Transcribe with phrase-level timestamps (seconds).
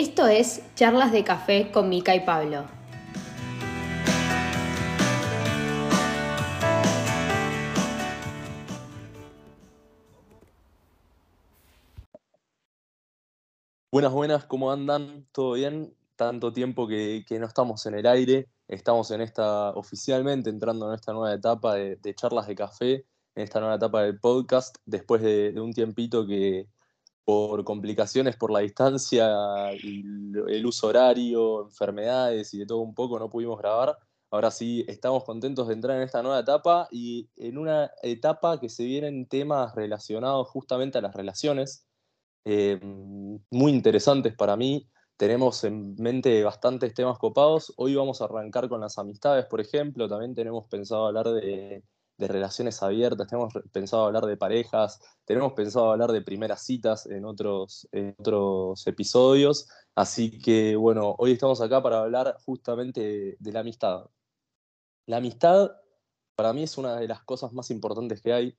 [0.00, 2.64] Esto es Charlas de Café con Mica y Pablo.
[13.92, 15.26] Buenas, buenas, ¿cómo andan?
[15.32, 15.94] ¿Todo bien?
[16.16, 21.12] Tanto tiempo que, no estamos en el aire, estamos en esta, oficialmente entrando en esta
[21.12, 22.94] nueva etapa de, charlas de café,
[23.34, 26.68] en esta nueva etapa del podcast, después de, un tiempito que
[27.30, 33.30] por complicaciones por la distancia el uso horario, enfermedades y de todo un poco no
[33.30, 33.96] pudimos grabar.
[34.32, 38.68] Ahora sí, estamos contentos de entrar en esta nueva etapa y en una etapa que
[38.68, 41.86] se vienen temas relacionados justamente a las relaciones
[42.44, 42.80] eh,
[43.50, 44.88] muy interesantes para mí.
[45.16, 47.72] Tenemos en mente bastantes temas copados.
[47.76, 50.08] Hoy vamos a arrancar con las amistades, por ejemplo.
[50.08, 51.84] También tenemos pensado hablar de,
[52.28, 57.88] relaciones abiertas, tenemos pensado hablar de parejas, tenemos pensado hablar de primeras citas en otros,
[57.92, 59.68] en otros episodios.
[59.94, 64.06] Así que bueno, hoy estamos acá para hablar justamente de la amistad.
[65.06, 65.72] La amistad
[66.36, 68.56] para mí es una de las cosas más importantes que hay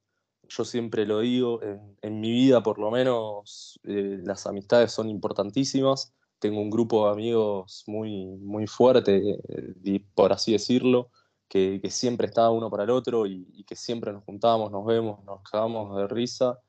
[0.51, 1.61] yo siempre lo digo,
[2.01, 6.13] en, mi vida por lo menos eh, las amistades son importantísimas.
[6.39, 11.11] Tengo un grupo de amigos muy, muy fuerte, eh, por así decirlo,
[11.51, 15.41] que, siempre está uno para el otro y, que siempre nos juntamos, nos vemos, nos
[15.43, 16.59] cagamos de risa.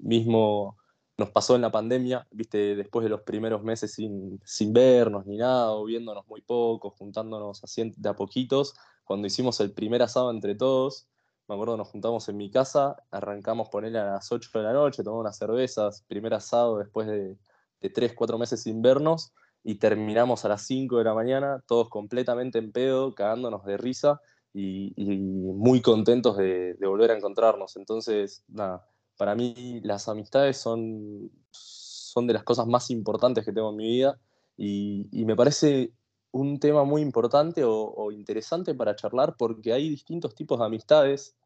[0.00, 0.76] mismo
[1.16, 5.36] nos pasó en la pandemia, viste, después de los primeros meses sin, sin vernos ni
[5.36, 10.30] nada, o viéndonos muy poco, juntándonos así de a poquitos, cuando hicimos el primer asado
[10.32, 11.08] entre todos,
[11.48, 15.02] me acuerdo, nos juntamos en mi casa, arrancamos él a las 8 de la noche,
[15.04, 17.36] tomamos unas cervezas, primer asado después de,
[17.80, 19.32] de 3, 4 meses sin vernos,
[19.64, 24.20] y terminamos a las 5 de la mañana, todos completamente en pedo, cagándonos de risa
[24.54, 27.76] y, muy contentos de, volver a encontrarnos.
[27.76, 33.70] Entonces, nada, para mí las amistades son, son de las cosas más importantes que tengo
[33.70, 34.18] en mi vida
[34.56, 35.92] y, me parece
[36.30, 41.36] un tema muy importante o, o, interesante para charlar porque hay distintos tipos de amistades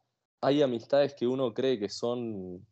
[0.42, 2.66] hay amistades que uno cree que son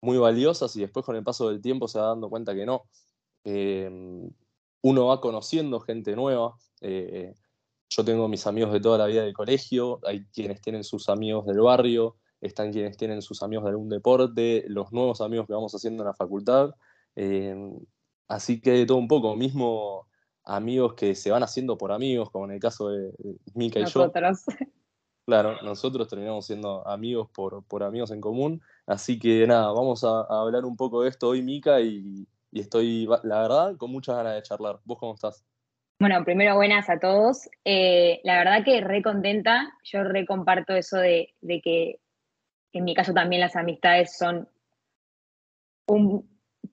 [0.00, 2.84] muy valiosas y después con el paso del tiempo se va dando cuenta que no.
[3.44, 4.30] Em,
[4.82, 6.54] uno va conociendo gente nueva.
[6.80, 7.34] Eh,
[7.88, 11.46] yo tengo mis amigos de toda la vida del colegio, hay quienes tienen sus amigos
[11.46, 15.74] del barrio, están quienes tienen sus amigos de algún deporte, los nuevos amigos que vamos
[15.74, 16.74] haciendo en la facultad.
[17.14, 17.78] Em,
[18.28, 20.08] así que de todo un poco, mismo
[20.44, 23.12] amigos que se van haciendo por amigos, como en el caso de
[23.54, 24.10] Mika y yo.
[25.24, 28.60] Claro, nosotros terminamos siendo amigos por, por amigos en común.
[28.86, 32.26] Así que nada, vamos a, hablar un poco de esto hoy, Mica, y,
[32.60, 34.78] estoy, la verdad, con muchas ganas de charlar.
[34.84, 35.44] ¿Vos cómo estás?
[35.98, 37.48] Bueno, primero buenas a todos.
[37.64, 39.72] Eh, la verdad que re contenta.
[39.84, 42.00] Yo re comparto eso de, que
[42.72, 44.48] en mi caso también las amistades son
[45.86, 46.28] un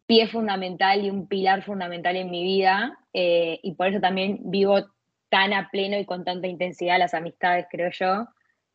[0.06, 3.00] pie fundamental y un pilar fundamental en mi vida.
[3.13, 4.85] Eh, y por eso también vivo
[5.29, 8.28] tan a pleno y con tanta intensidad las amistades, creo yo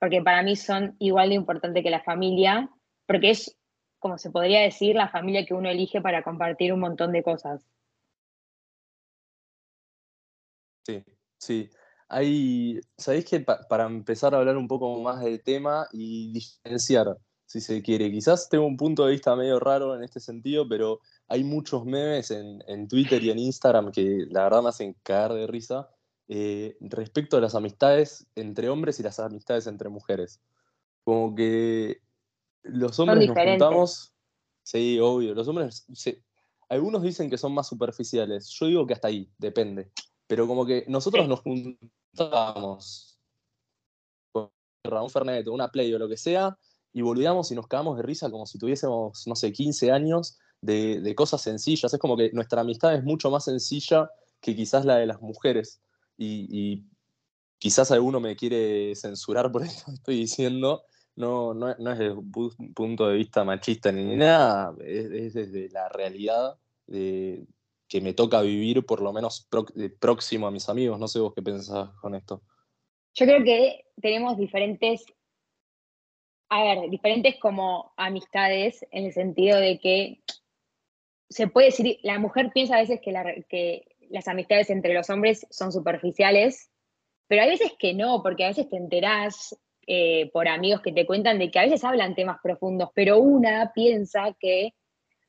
[0.04, 2.68] porque para mí son igual de importante que la familia,
[3.06, 3.56] porque es,
[4.04, 7.66] como se podría decir, la familia que uno elige para compartir un montón de cosas.
[10.86, 11.02] Sí,
[11.38, 11.70] sí.
[12.10, 17.16] Hay, ¿sabéis que para empezar a hablar un poco más del tema y diferenciar,
[17.46, 21.00] si se quiere, quizás tengo un punto de vista medio raro en este sentido, pero
[21.28, 25.32] hay muchos memes en, en Twitter y en Instagram que la verdad me hacen caer
[25.32, 25.88] de risa,
[26.28, 30.42] eh, respecto a las amistades entre hombres y las amistades entre mujeres.
[31.04, 32.02] Como que
[32.64, 34.12] los hombres nos juntamos,
[34.62, 35.86] sí, obvio, los hombres,
[36.68, 39.90] algunos dicen que son más superficiales, yo digo que hasta ahí, depende,
[40.26, 43.18] pero como que nosotros nos juntamos
[44.32, 44.50] con
[44.82, 46.58] un Fernet, una Play o lo que sea,
[46.92, 51.00] y volvíamos y nos cagamos de risa como si tuviésemos, no sé, 15 años de,
[51.00, 51.92] de cosas sencillas.
[51.92, 54.08] Es como que nuestra amistad es mucho más sencilla
[54.40, 55.80] que quizás la de las mujeres.
[56.16, 56.84] Y,
[57.58, 60.84] quizás alguno me quiere censurar por esto que estoy diciendo,
[61.16, 62.32] no, no, es desde un
[62.74, 67.46] punto de vista machista ni nada, es, desde la realidad de,
[67.88, 69.48] que me toca vivir por lo menos
[70.00, 70.98] próximo a mis amigos.
[70.98, 72.42] No sé vos qué pensás con esto.
[73.14, 75.04] Yo creo que tenemos diferentes,
[76.48, 80.24] a ver, diferentes como amistades en el sentido de que
[81.30, 85.46] se puede decir, la mujer piensa a veces que, que las amistades entre los hombres
[85.50, 86.70] son superficiales,
[87.28, 89.56] pero hay veces que no, porque a veces te enterás
[89.86, 93.72] eh, por amigos que te cuentan de que a veces hablan temas profundos, pero una
[93.74, 94.74] piensa que,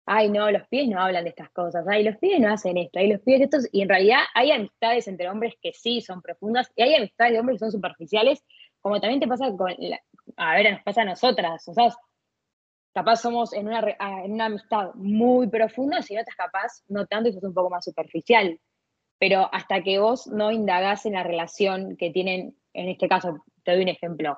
[0.06, 3.00] ay, no, los pies no hablan de estas cosas, ay, los pies no hacen esto,
[3.00, 6.72] ay, los pies estos, y en realidad hay amistades entre hombres que sí son profundas,
[6.76, 8.44] y hay amistades de hombres que son superficiales,
[8.80, 9.74] como también te pasa con,
[10.38, 11.90] a ver, nos pasa a nosotras, o sea,
[12.96, 13.82] capaz somos en una,
[14.24, 17.70] en una amistad muy profunda, si no estás capaz, no tanto y sos un poco
[17.70, 18.58] más superficial.
[19.20, 23.74] Pero hasta que vos no indagás en la relación que tienen, en este caso, te
[23.74, 24.38] doy un ejemplo.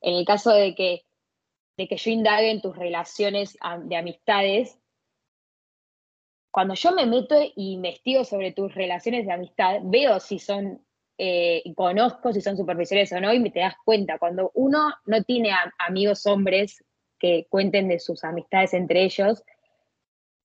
[0.00, 1.02] En el caso de que,
[1.76, 4.78] de que yo indague en tus relaciones de amistades,
[6.52, 10.80] cuando yo me meto e investigo sobre tus relaciones de amistad, veo si son,
[11.18, 15.22] eh, conozco si son superficiales o no, y me te das cuenta, cuando uno no
[15.24, 16.84] tiene amigos hombres
[17.18, 19.42] que cuenten de sus amistades entre ellos,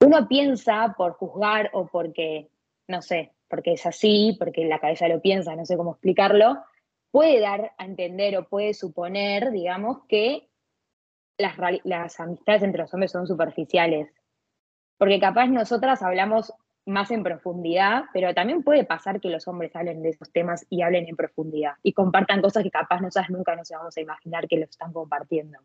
[0.02, 2.50] uno piensa por juzgar o porque,
[2.88, 6.62] no sé, porque es así, porque la cabeza lo piensa, no sé cómo explicarlo,
[7.12, 10.50] puede dar a entender o puede suponer, digamos, que
[11.38, 14.10] las, las amistades entre los hombres son superficiales
[15.02, 16.54] porque capaz nosotras hablamos
[16.86, 20.84] más en profundidad, pero también puede pasar que los hombres hablen de esos temas y
[20.84, 24.58] hablen en profundidad y compartan cosas que capaz nosotras nunca nos vamos a imaginar que
[24.58, 25.58] lo están compartiendo.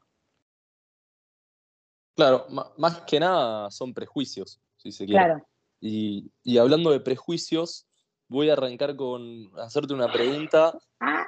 [2.14, 2.46] Claro,
[2.78, 5.22] más que nada son prejuicios, si se quiere.
[5.22, 5.46] Claro.
[5.82, 7.87] Y, hablando de prejuicios,
[8.28, 10.78] voy a arrancar con hacerte una pregunta.
[11.00, 11.26] Ah.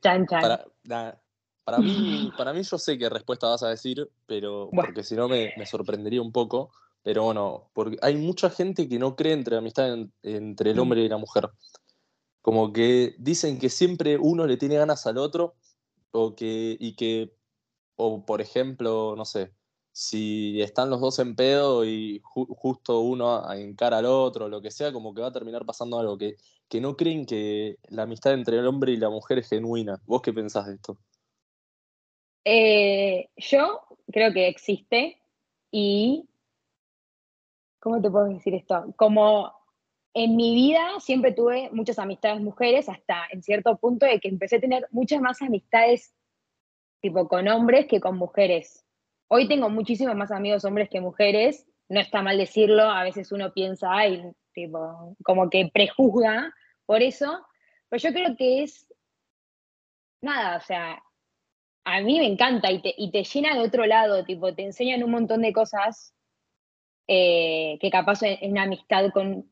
[0.00, 0.64] chan, chan.
[1.64, 5.28] Para, mí, para mí yo sé qué respuesta vas a decir, pero porque si no
[5.28, 6.72] me, me sorprendería un poco.
[7.02, 10.80] Pero bueno, porque hay mucha gente que no cree entre amistad entre el mm.
[10.80, 11.50] hombre y la mujer.
[12.42, 15.54] Como que dicen que siempre uno le tiene ganas al otro,
[16.10, 17.34] o que, y que,
[17.96, 19.52] o por ejemplo, no sé,
[19.92, 24.92] si están los dos en pedo y justo uno encara al otro, lo que sea,
[24.92, 26.36] como que va a terminar pasando algo, que,
[26.68, 30.00] que no creen que la amistad entre el hombre y la mujer es genuina.
[30.06, 30.98] ¿Vos qué pensás de esto?
[32.44, 35.20] Eh, yo creo que existe
[35.70, 36.28] y
[37.80, 38.94] ¿cómo te puedo decir esto?
[38.96, 39.52] Como
[40.14, 44.56] en mi vida siempre tuve muchas amistades mujeres, hasta en cierto punto de que empecé
[44.56, 46.14] a tener muchas más amistades
[47.00, 48.84] tipo con hombres que con mujeres.
[49.32, 53.52] Hoy tengo muchísimos más amigos hombres que mujeres, no está mal decirlo, a veces uno
[53.52, 56.52] piensa, ay, tipo, como que prejuzga
[56.84, 57.40] por eso,
[57.88, 58.92] pero yo creo que es,
[60.20, 61.00] nada, o sea,
[61.84, 65.04] a mí me encanta y te, y te llena de otro lado, tipo, te enseñan
[65.04, 66.12] un montón de cosas
[67.06, 69.48] eh, que capaz en una amistad con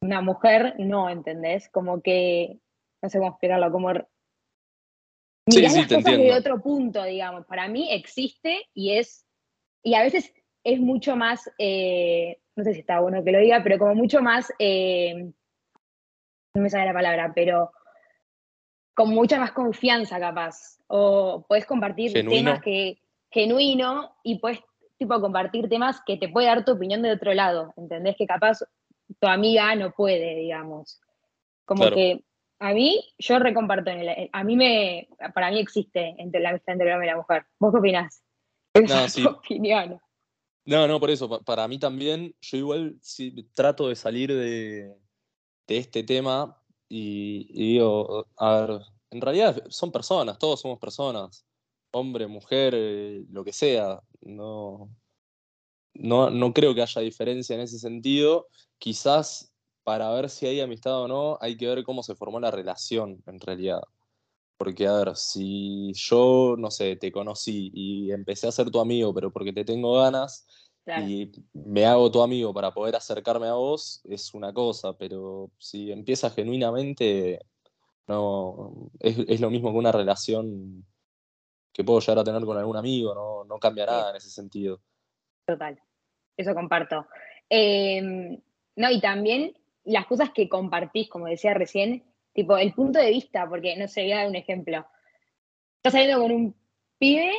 [0.00, 1.68] una mujer no, ¿entendés?
[1.68, 2.58] Como que,
[3.00, 3.92] no sé cómo explicarlo, como
[5.50, 7.46] sí, sí, las cosas de otro punto, digamos.
[7.46, 9.26] Para mí existe y es,
[9.82, 10.32] y a veces
[10.64, 14.20] es mucho más, eh, no sé si está bueno que lo diga, pero como mucho
[14.22, 15.30] más, eh,
[16.54, 17.70] no me sale la palabra, pero
[18.94, 20.78] con mucha más confianza capaz.
[20.86, 22.98] O puedes compartir temas que
[23.30, 24.60] genuino y puedes
[24.98, 28.16] tipo compartir temas que te puede dar tu opinión de otro lado, ¿entendés?
[28.16, 28.58] Que capaz
[29.18, 31.00] tu amiga no puede, digamos.
[31.64, 32.24] Como que
[32.60, 33.90] a mí, yo recomparto,
[34.32, 37.46] a mí me, para mí existe entre la amistad entre el hombre y la mujer.
[37.58, 38.22] ¿Vos qué opinás?
[38.74, 39.24] No, sí.
[39.26, 39.98] opinión.
[40.66, 44.94] No, no, por eso, para mí también, yo igual sí, trato de salir de,
[45.66, 48.80] este tema y, digo, a ver,
[49.10, 51.46] en realidad son personas, todos somos personas,
[51.92, 54.90] hombre, mujer, eh, lo que sea, no,
[55.94, 58.48] no, no creo que haya diferencia en ese sentido.
[58.78, 59.49] Quizás
[59.84, 63.22] para ver si hay amistad o no, hay que ver cómo se formó la relación
[63.26, 63.80] en realidad.
[64.56, 69.14] Porque, a ver, si yo, no sé, te conocí y empecé a ser tu amigo,
[69.14, 70.46] pero porque te tengo ganas
[70.86, 75.92] y me hago tu amigo para poder acercarme a vos, es una cosa, pero si
[75.92, 77.40] empieza genuinamente,
[78.08, 80.84] no, es, es lo mismo que una relación
[81.72, 84.80] que puedo llegar a tener con algún amigo, no, no cambia nada en ese sentido.
[85.46, 85.80] Total,
[86.36, 87.06] eso comparto.
[87.48, 88.40] Em,
[88.76, 89.54] no, y también
[89.90, 94.02] las cosas que compartís, como decía recién, tipo el punto de vista, porque no sé,
[94.02, 94.86] voy a dar un ejemplo.
[95.76, 96.54] Estás saliendo con un
[96.98, 97.32] pibe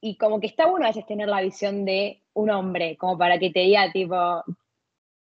[0.00, 3.38] y como que está bueno a veces tener la visión de un hombre, como para
[3.38, 4.16] que te diga, tipo,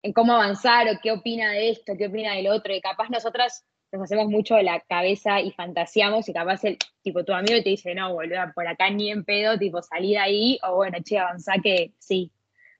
[0.01, 3.65] en cómo avanzar o qué opina de esto, qué opina del otro, y capaz nosotras
[3.92, 7.70] nos hacemos mucho de la cabeza y fantaseamos y capaz el, tipo, tu amigo te
[7.70, 11.20] dice, no, boludo, por acá ni en pedo, tipo, salí de ahí, o bueno, che,
[11.20, 12.32] avanzá que sí.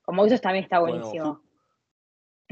[0.02, 1.42] Como eso también está buenísimo.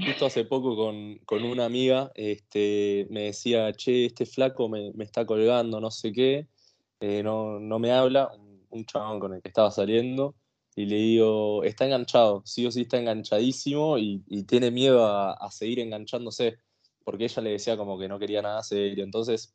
[0.04, 5.04] Justo hace poco con, con, una amiga este, me decía, che, este flaco me, me
[5.04, 6.48] está colgando, no sé qué,
[7.00, 8.32] eh, no, no, me habla,
[8.70, 10.36] un, chabón con el que estaba saliendo,
[10.76, 15.34] y le digo, está enganchado, sí o sí está enganchadísimo y, y tiene miedo a,
[15.34, 16.58] a seguir enganchándose
[17.04, 19.04] porque ella le decía como que no quería nada serio.
[19.04, 19.54] Entonces,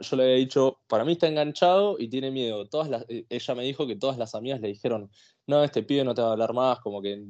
[0.00, 2.66] yo le había dicho, para mí está enganchado y tiene miedo.
[2.68, 5.10] Todas las, eh, ella me dijo que todas las amigas le dijeron,
[5.46, 7.22] no, este pibe no te va a hablar más, como que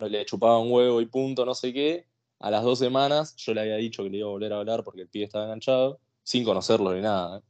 [0.00, 2.06] le chupaba un huevo y punto, no sé qué.
[2.40, 4.84] A las dos semanas yo le había dicho que le iba a volver a hablar
[4.84, 7.38] porque el pibe estaba enganchado, sin conocerlo ni nada.
[7.38, 7.42] ¿eh?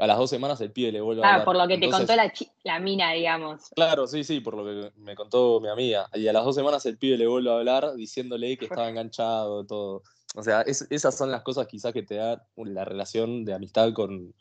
[0.00, 1.44] a las dos semanas el pibe le vuelve a Ah, hablar.
[1.44, 2.32] por lo que te contó la,
[2.64, 3.68] la mina, digamos.
[3.76, 6.10] Claro, sí, sí, por lo que me contó mi amiga.
[6.14, 9.64] Y a las dos semanas el pibe le vuelve a hablar diciéndole que estaba enganchado,
[9.64, 10.02] todo.
[10.34, 13.92] O sea, es- esas son las cosas quizás que te da la relación de amistad
[13.92, 14.34] con,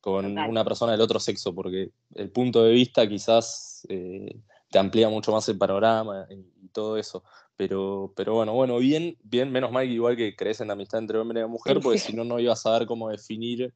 [0.00, 0.50] con Total.
[0.50, 5.32] una persona del otro sexo, porque el punto de vista quizás eh, te amplía mucho
[5.32, 7.24] más el panorama y, todo eso.
[7.56, 11.00] Pero, pero bueno, bueno, bien, bien, menos mal que igual que crees en la amistad
[11.00, 12.08] entre hombre y mujer, porque sí.
[12.08, 13.72] si no, no ibas a saber cómo definir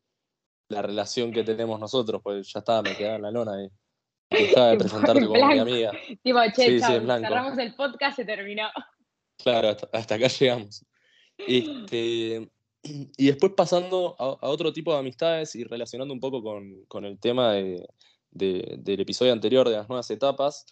[0.69, 3.71] la relación que tenemos nosotros, pues ya estaba, me quedaba en la lona y
[4.31, 5.93] dejaba de presentarte en como mi amiga.
[6.23, 8.69] Tipo, che, Sí, sí, cerramos el podcast, se terminó.
[9.43, 10.85] Claro, hasta, hasta acá llegamos.
[11.47, 12.51] Este,
[12.83, 17.19] y después pasando a, otro tipo de amistades y relacionando un poco con, con el
[17.19, 17.87] tema de-
[18.31, 20.67] de- del episodio anterior de las nuevas etapas,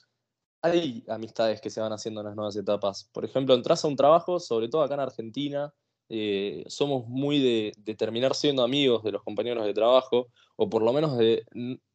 [0.63, 3.09] hay amistades que se van haciendo en las nuevas etapas.
[3.13, 5.73] Por ejemplo, entras a un trabajo, sobre todo acá en Argentina,
[6.09, 10.93] eh, somos muy de, terminar siendo amigos de los compañeros de trabajo, o por lo
[10.93, 11.45] menos de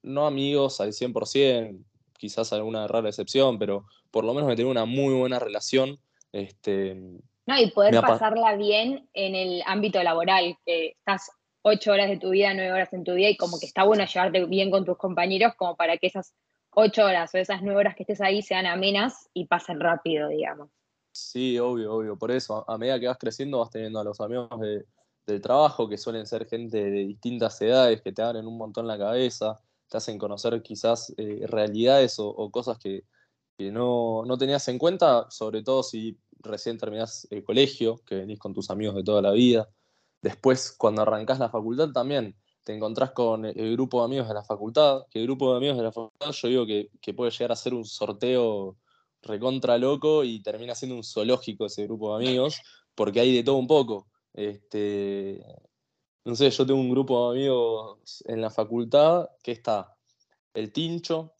[0.01, 1.83] no amigos al 100%,
[2.17, 5.99] quizás alguna rara excepción, pero por lo menos de tener una muy buena relación.
[6.31, 6.95] Este,
[7.45, 11.29] No, y poder pasarla bien en el ámbito laboral, que estás
[11.61, 14.05] ocho horas de tu vida, nueve horas en tu día, y como que está bueno
[14.05, 16.33] llevarte bien con tus compañeros, como para que esas
[16.71, 20.69] ocho horas o esas nueve horas que estés ahí sean amenas y pasen rápido, digamos.
[21.11, 22.17] Sí, obvio, obvio.
[22.17, 24.85] Por eso, a a medida que vas creciendo, vas teniendo a los amigos de-
[25.27, 28.97] del trabajo, que suelen ser gente de distintas edades, que te abren un montón la
[28.97, 33.03] cabeza, te hacen conocer quizás eh, realidades o, o cosas que,
[33.57, 38.39] que no, no tenías en cuenta, sobre todo si recién terminás el colegio, que venís
[38.39, 39.69] con tus amigos de toda la vida.
[40.21, 44.43] Después, cuando arrancás la facultad, también te encontrás con el grupo de amigos de la
[44.43, 47.51] facultad, que el grupo de amigos de la facultad, yo digo que, que puede llegar
[47.51, 48.77] a ser un sorteo
[49.21, 52.61] recontra loco y termina siendo un zoológico ese grupo de amigos,
[52.95, 54.07] porque hay de todo un poco.
[54.33, 55.43] Este,
[56.25, 59.95] no sé, yo tengo un grupo de amigos en la facultad que está
[60.53, 61.33] el tincho,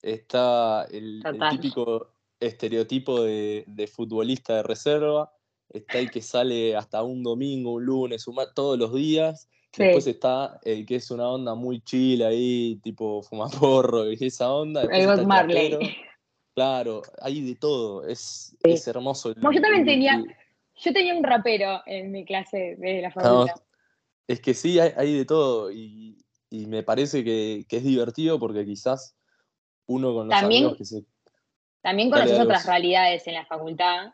[0.00, 2.13] está el, típico
[2.46, 5.32] estereotipo de, de futbolista de reserva,
[5.68, 9.48] está el que sale hasta un domingo, un lunes, un todos los días.
[9.72, 9.82] Sí.
[9.82, 14.82] Después está el que es una onda muy chill ahí, tipo fumaporro y esa onda.
[14.82, 15.96] Después El Bob Marley.
[16.54, 19.30] Claro, hay de todo, es, es hermoso.
[19.30, 20.32] el- yo también el- tenía- el-
[20.76, 23.54] Yo tenía un rapero en mi clase de la no, facultad.
[24.28, 26.16] es que sí, hay, hay de todo y,
[26.50, 29.16] y me parece que, que es divertido porque quizás
[29.86, 31.04] uno con los También- amigos que se...
[31.84, 34.06] También conoces otras realidades en la facultad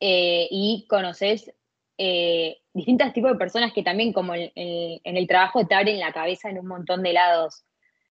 [0.00, 1.52] eh, y conoces
[1.98, 6.00] eh, distintos tipos de personas que también como en, en- en el trabajo te abren
[6.00, 7.64] la cabeza en un montón de lados.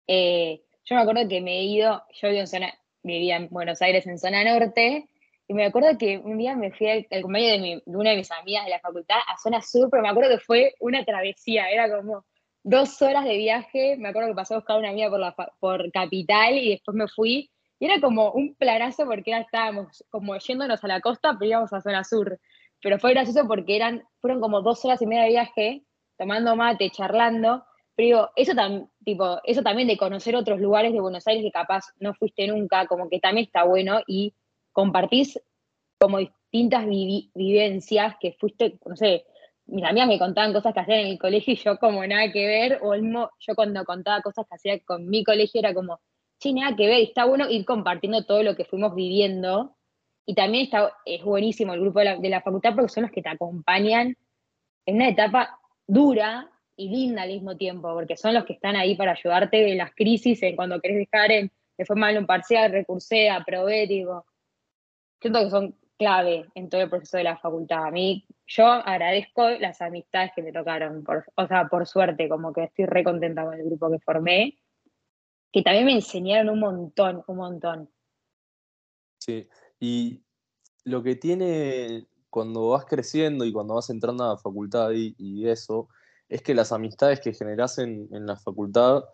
[0.07, 3.79] Eh, yo me acuerdo que me he ido, yo vivo en zona, vivía en Buenos
[3.83, 5.07] Aires en zona norte,
[5.47, 8.09] y me acuerdo que un día me fui al, al cumpleaños de, mi- de una
[8.09, 11.05] de mis amigas de la facultad a zona sur, pero me acuerdo que fue una
[11.05, 12.25] travesía, era como
[12.63, 15.35] dos horas de viaje, me acuerdo que pasé a buscar a una amiga por, la,
[15.59, 20.37] por Capital y después me fui y era como un planazo porque era- estábamos como
[20.37, 22.39] yéndonos a la costa, pero íbamos a zona sur.
[22.81, 25.83] Pero fue gracioso porque eran, fueron como dos horas y media de viaje,
[26.17, 27.65] tomando mate, charlando.
[27.95, 31.51] Pero digo, eso, tam- tipo, eso también de conocer otros lugares de Buenos Aires que
[31.51, 34.33] capaz no fuiste nunca, como que también está bueno y
[34.73, 35.39] compartís
[35.99, 39.25] como distintas vivencias que fuiste, no sé,
[39.67, 42.45] mis amigas me contaban cosas que hacían en el colegio y yo como nada que
[42.45, 43.03] ver, o el
[43.39, 45.99] yo cuando contaba cosas que hacía con mi colegio era como,
[46.39, 49.75] sí, nada que ver, está bueno ir compartiendo todo lo que fuimos viviendo.
[50.25, 53.21] Y también está, es buenísimo el grupo de la, de facultad porque son los que
[53.21, 54.17] te acompañan
[54.85, 58.95] en una etapa dura y linda al mismo tiempo, porque son los que están ahí
[58.95, 61.51] para ayudarte en las crisis, en cuando querés dejar en,
[61.95, 64.25] mal un parcial, recursé, aprobé, digo,
[65.21, 67.85] siento que son clave en todo el proceso de la facultad.
[67.85, 72.51] A mí, yo agradezco las amistades que me tocaron, por, o sea, por suerte, como
[72.51, 74.57] que estoy re contenta con el grupo que formé,
[75.55, 77.89] que también me enseñaron un montón, un montón.
[79.19, 79.47] Sí,
[79.79, 80.21] y
[80.83, 85.87] lo que tiene cuando vas creciendo y cuando vas entrando a la facultad y, eso,
[86.27, 89.05] es que las amistades que generás en, en la facultad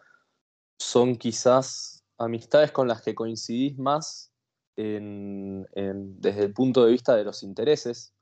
[0.79, 4.33] son quizás amistades con las que coincidís más
[4.77, 8.15] en- desde el punto de vista de los intereses.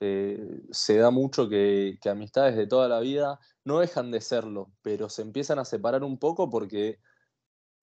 [0.00, 4.72] Eh, se da mucho que, que amistades de toda la vida no dejan de serlo,
[4.80, 6.98] pero se empiezan a separar un poco porque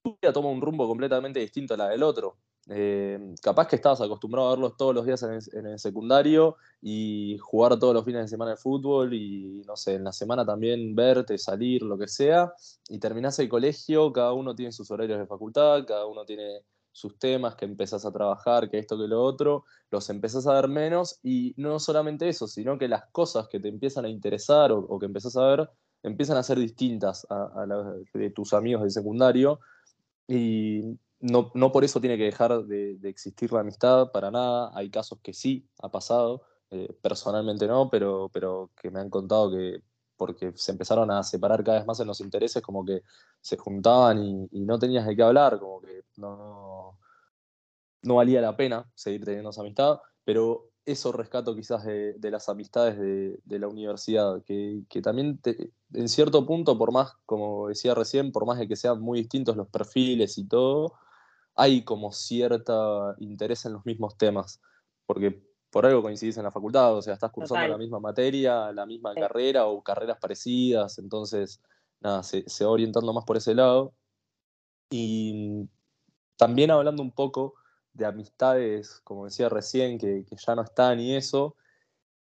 [0.06, 2.38] vida toma un rumbo completamente distinto a la del otro.
[2.68, 7.78] Eh, capaz que estabas acostumbrado a verlos todos los días en el, secundario y jugar
[7.78, 11.38] todos los fines de semana de fútbol y no sé, en la semana también verte,
[11.38, 12.54] salir, lo que sea,
[12.90, 17.20] y terminás el colegio, cada uno tiene sus horarios de facultad, cada uno tiene sus
[17.20, 21.20] temas, que empezás a trabajar, que esto, que lo otro, los empezás a ver menos
[21.22, 25.06] y no solamente eso, sino que las cosas que te empiezan a interesar o, que
[25.06, 25.70] empezás a ver
[26.04, 29.60] empiezan a ser distintas a, las de tus amigos del secundario
[30.28, 34.72] y no, por eso tiene que dejar de, existir la amistad para nada.
[34.76, 39.52] Hay casos que sí ha pasado, eh, personalmente no, pero, pero que me han contado
[39.52, 39.82] que
[40.18, 43.02] porque se empezaron a separar cada vez más en los intereses, como que
[43.42, 46.98] se juntaban y, no tenías de qué hablar, como que no,
[48.04, 52.98] no valía la pena seguir teniendo esa amistad, pero eso rescato quizás de, las amistades
[53.00, 55.40] de, la universidad, que, también
[55.94, 59.58] en cierto punto, por más, como decía recién, por más de que sean muy distintos
[59.58, 60.94] los perfiles y todo,
[61.56, 64.62] hay como cierta interés en los mismos temas,
[65.08, 68.86] porque por algo coincidís en la facultad, o sea, estás cursando la misma materia, la
[68.86, 71.62] misma carrera o carreras parecidas, entonces,
[72.00, 73.94] nada, se, se va orientando más por ese lado.
[74.90, 75.68] Y
[76.38, 77.56] también hablando un poco
[77.96, 81.56] de amistades, como decía recién, que, ya no están y eso,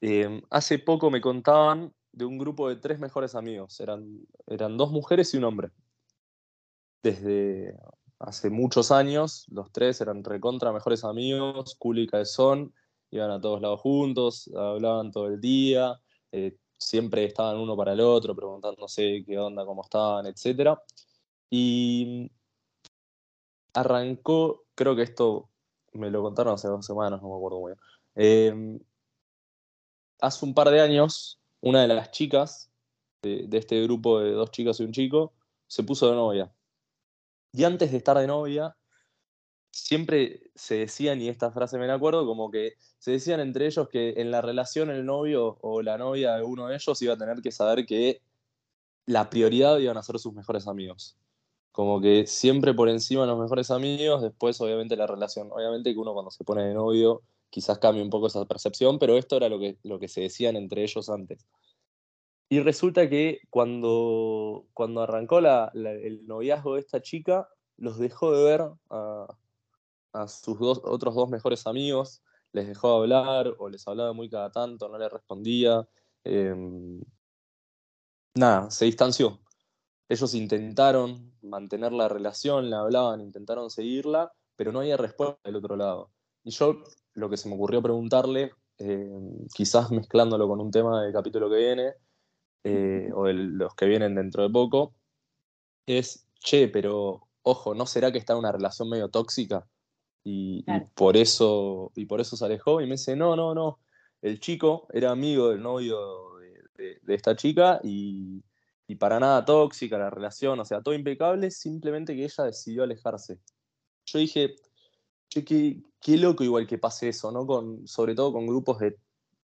[0.00, 4.90] em, hace poco me contaban de un grupo de tres mejores amigos, eran, eran dos
[4.90, 5.70] mujeres y un hombre.
[7.02, 7.76] Desde
[8.18, 12.74] hace muchos años, los tres eran recontra mejores amigos, cool y calzón,
[13.10, 16.00] iban a todos lados juntos, hablaban todo el día,
[16.32, 20.78] eh, siempre estaban uno para el otro, preguntándose qué onda, cómo estaban, etc.
[21.50, 22.30] Y
[23.74, 25.50] arrancó, creo que esto
[25.98, 27.80] me lo contaron hace dos semanas, no me acuerdo muy bien.
[28.16, 28.80] Eh,
[30.20, 32.70] hace un par de años, una de las chicas
[33.22, 35.32] de, este grupo de dos chicas y un chico
[35.66, 36.52] se puso de novia.
[37.52, 38.76] Y antes de estar de novia,
[39.70, 43.88] siempre se decían, y esta frase me la acuerdo, como que se decían entre ellos
[43.88, 47.18] que en la relación el novio o la novia de uno de ellos iba a
[47.18, 48.22] tener que saber que
[49.06, 51.16] la prioridad iban a ser sus mejores amigos.
[51.78, 55.52] Como que siempre por encima de los mejores amigos, después obviamente la relación.
[55.52, 59.16] Obviamente que uno cuando se pone de novio quizás cambie un poco esa percepción, pero
[59.16, 61.46] esto era lo que, lo que se decían entre ellos antes.
[62.48, 68.68] Y resulta que cuando, cuando arrancó el noviazgo de esta chica, los dejó de ver
[68.90, 74.28] a, sus dos, otros dos mejores amigos, les dejó de hablar o les hablaba muy
[74.28, 75.88] cada tanto, no le respondía.
[76.24, 77.00] Em,
[78.34, 79.38] nada, se distanció.
[80.08, 85.76] Ellos intentaron mantener la relación, la hablaban, intentaron seguirla, pero no había respuesta del otro
[85.76, 86.10] lado.
[86.44, 86.82] Y yo
[87.14, 91.56] lo que se me ocurrió preguntarle, em, quizás mezclándolo con un tema del capítulo que
[91.56, 91.92] viene,
[92.64, 94.94] eh, o de los que vienen dentro de poco,
[95.86, 99.66] es, che, pero ojo, ¿no será que está en una relación medio tóxica?
[100.24, 103.78] Y, por eso, y por eso se alejó y me dice, no, no, no,
[104.20, 105.98] el chico era amigo del novio
[106.76, 108.42] de, esta chica y,
[108.96, 113.38] para nada tóxica la relación, o sea, todo impecable, simplemente que ella decidió alejarse.
[114.06, 114.56] Yo dije,
[115.28, 117.46] che, qué, qué loco igual que pase eso, ¿no?
[117.46, 118.96] Con, sobre todo con grupos de,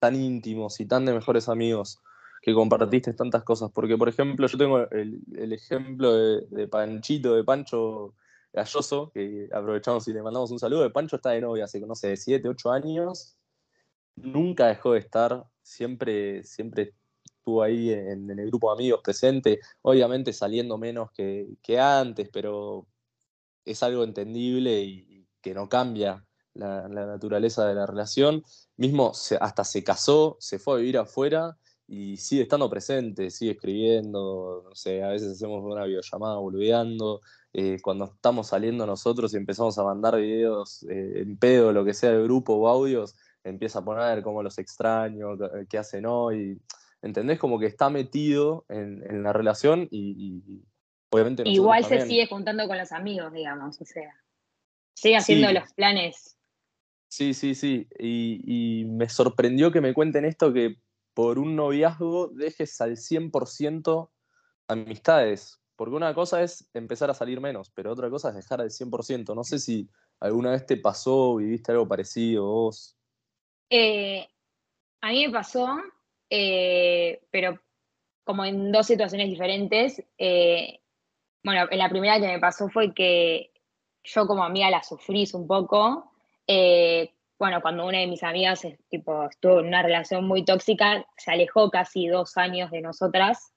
[0.02, 2.00] tan íntimos y tan de mejores amigos
[2.42, 3.72] que compartiste tantas cosas.
[3.74, 8.16] Porque, por ejemplo, yo tengo el, ejemplo de, de, Panchito, de Pancho,
[8.52, 10.82] Galloso, que aprovechamos y le mandamos un saludo.
[10.82, 13.38] De Pancho está de novia hace, no sé, 7, 8 años.
[14.16, 16.96] Nunca dejó de estar, siempre, siempre
[17.42, 22.88] estuvo ahí en, el grupo de amigos presente, obviamente saliendo menos que, antes, pero
[23.66, 26.24] es algo entendible y, que no cambia
[26.54, 28.44] la, naturaleza de la relación.
[28.78, 34.64] Mismo hasta se casó, se fue a vivir afuera y sigue estando presente, sigue escribiendo,
[34.70, 37.22] no sé, a veces hacemos una videollamada boludeando,
[37.54, 41.96] eh, cuando estamos saliendo nosotros y empezamos a mandar videos eh, en pedo, lo que
[41.96, 45.30] sea de grupo o audios, empieza a poner cómo los extraño,
[45.68, 46.62] qué hacen hoy.
[47.02, 47.40] ¿Entendés?
[47.40, 50.64] Como que está metido en, la relación y,
[51.10, 51.44] obviamente...
[51.46, 54.14] Igual se sigue juntando con los amigos, digamos, o sea,
[54.94, 56.38] sigue haciendo los planes.
[57.10, 57.88] Sí, sí, sí.
[58.00, 58.42] Y,
[58.82, 60.78] y, me sorprendió que me cuenten esto, que
[61.14, 64.10] por un noviazgo dejes al 100%
[64.68, 68.70] amistades, porque una cosa es empezar a salir menos, pero otra cosa es dejar al
[68.70, 69.36] 100%.
[69.36, 72.96] No sé si alguna vez te pasó, viviste algo parecido vos.
[73.70, 74.28] Eh,
[75.02, 75.68] a mí me pasó,
[76.32, 77.60] eh, pero
[78.24, 80.04] como en dos situaciones diferentes.
[80.18, 80.80] Eh,
[81.44, 83.52] bueno, en la primera que me pasó fue que
[84.04, 86.12] yo como amiga la sufrís un poco.
[87.38, 91.70] bueno, cuando una de mis amigas tipo, estuvo en una relación muy tóxica, se alejó
[91.70, 93.54] casi dos años de nosotras.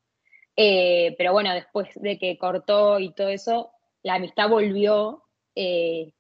[0.56, 6.12] Eh, pero bueno, después de que cortó y todo eso, la amistad volvió eh,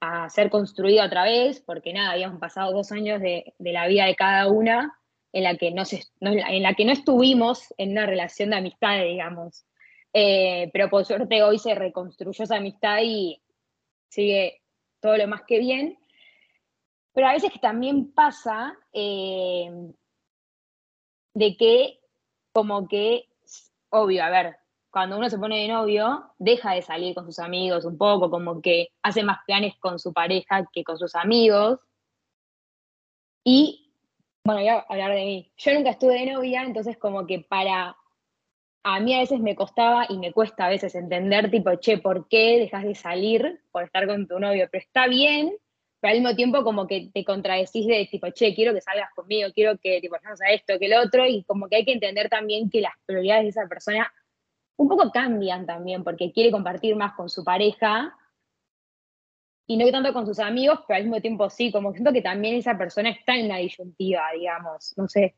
[0.00, 4.14] a ser construida otra vez, porque nada, habíamos pasado dos años de, la vida de
[4.16, 4.98] cada una
[5.32, 9.64] en la, que no estuvimos en una relación de amistad, digamos.
[10.12, 13.42] Eh, pero por suerte hoy se reconstruyó esa amistad y
[14.08, 14.62] sigue
[15.00, 15.98] todo lo más que bien.
[17.12, 19.94] Pero a veces también pasa de
[21.56, 22.00] que
[22.52, 23.28] como que
[23.90, 24.56] obvio, a ver,
[24.90, 28.60] cuando uno se pone de novio, deja de salir con sus amigos un poco, como
[28.60, 31.78] que hace más planes con su pareja que con sus amigos.
[33.44, 33.87] Y,
[34.44, 35.52] bueno, voy a hablar de mí.
[35.56, 37.96] Yo nunca estuve de novia, entonces como que para,
[38.82, 42.28] a mí a veces me costaba y me cuesta a veces entender, tipo, che, ¿por
[42.28, 44.68] qué dejas de salir por estar con tu novio?
[44.70, 45.52] Pero está bien,
[46.00, 49.50] pero al mismo tiempo como que te contradecís de tipo, che, quiero que salgas conmigo,
[49.54, 52.70] quiero que tipo, a esto, que el otro, y como que hay que entender también
[52.70, 54.12] que las prioridades de esa persona
[54.76, 58.16] un poco cambian también, porque quiere compartir más con su pareja
[59.68, 62.56] y no tanto con sus amigos, pero al mismo tiempo sí, como siento que también
[62.56, 65.36] esa persona está en la disyuntiva, digamos, no sé,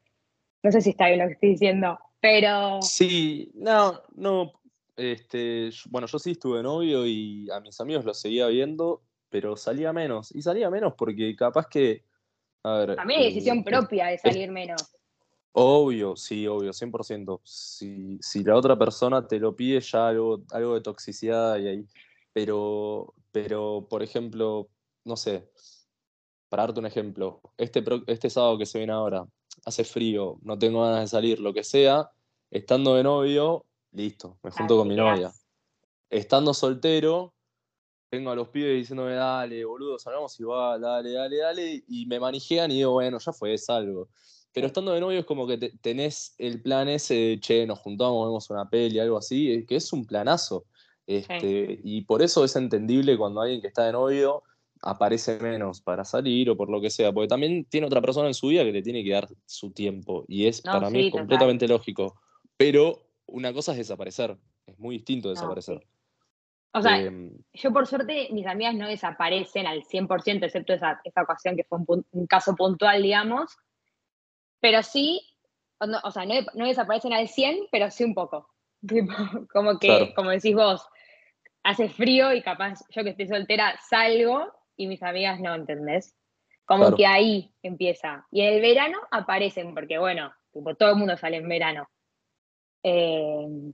[0.62, 2.80] no sé si está bien lo que estoy diciendo, pero...
[2.80, 4.52] Sí, no, no,
[5.00, 9.94] este, bueno, yo sí estuve novio y a mis amigos los seguía viendo, pero salía
[9.94, 10.34] menos.
[10.34, 12.04] Y salía menos porque capaz que.
[12.62, 14.82] A ver, También es decisión propia de salir menos.
[15.52, 17.40] Obvio, sí, obvio, 100%.
[17.42, 21.86] Si, si la otra persona te lo pide, ya algo, algo de toxicidad hay ahí.
[22.32, 24.68] Pero, pero, por ejemplo,
[25.04, 25.50] no sé,
[26.48, 29.26] para darte un ejemplo, este, este sábado que se viene ahora,
[29.64, 32.10] hace frío, no tengo ganas de salir, lo que sea,
[32.50, 35.32] estando de novio, listo, me junto con mi novia.
[36.08, 37.34] Estando soltero,
[38.08, 42.70] tengo a los pibes diciéndome, dale, boludo, salgamos igual, dale, dale, dale, y me manejean
[42.72, 44.08] y digo, bueno, ya fue, salgo.
[44.52, 48.26] Pero estando de novio es como que tenés el plan ese de, che, nos juntamos,
[48.26, 50.64] vemos una peli, algo así, que es un planazo.
[51.10, 54.44] Este, Y por eso es entendible cuando alguien que está de novio
[54.80, 58.34] aparece menos para salir o por lo que sea, porque también tiene otra persona en
[58.34, 62.20] su vida que le tiene que dar su tiempo y es para mí completamente lógico.
[62.56, 65.84] Pero una cosa es desaparecer, es muy distinto desaparecer.
[66.72, 71.22] O sea, em, yo por suerte mis amigas no desaparecen al 100%, excepto esa, esa
[71.22, 73.56] ocasión que fue un, caso puntual, digamos.
[74.60, 75.20] Pero sí,
[75.80, 78.48] o sea, no, desaparecen al 100, pero sí un poco.
[79.52, 80.86] como que, como decís vos,
[81.62, 86.16] hace frío y capaz yo que estoy soltera salgo y mis amigas no, ¿entendés?
[86.64, 88.26] Como que ahí empieza.
[88.30, 90.32] Y en el verano aparecen, porque bueno,
[90.78, 91.88] todo el mundo sale en verano.
[92.82, 93.72] Em,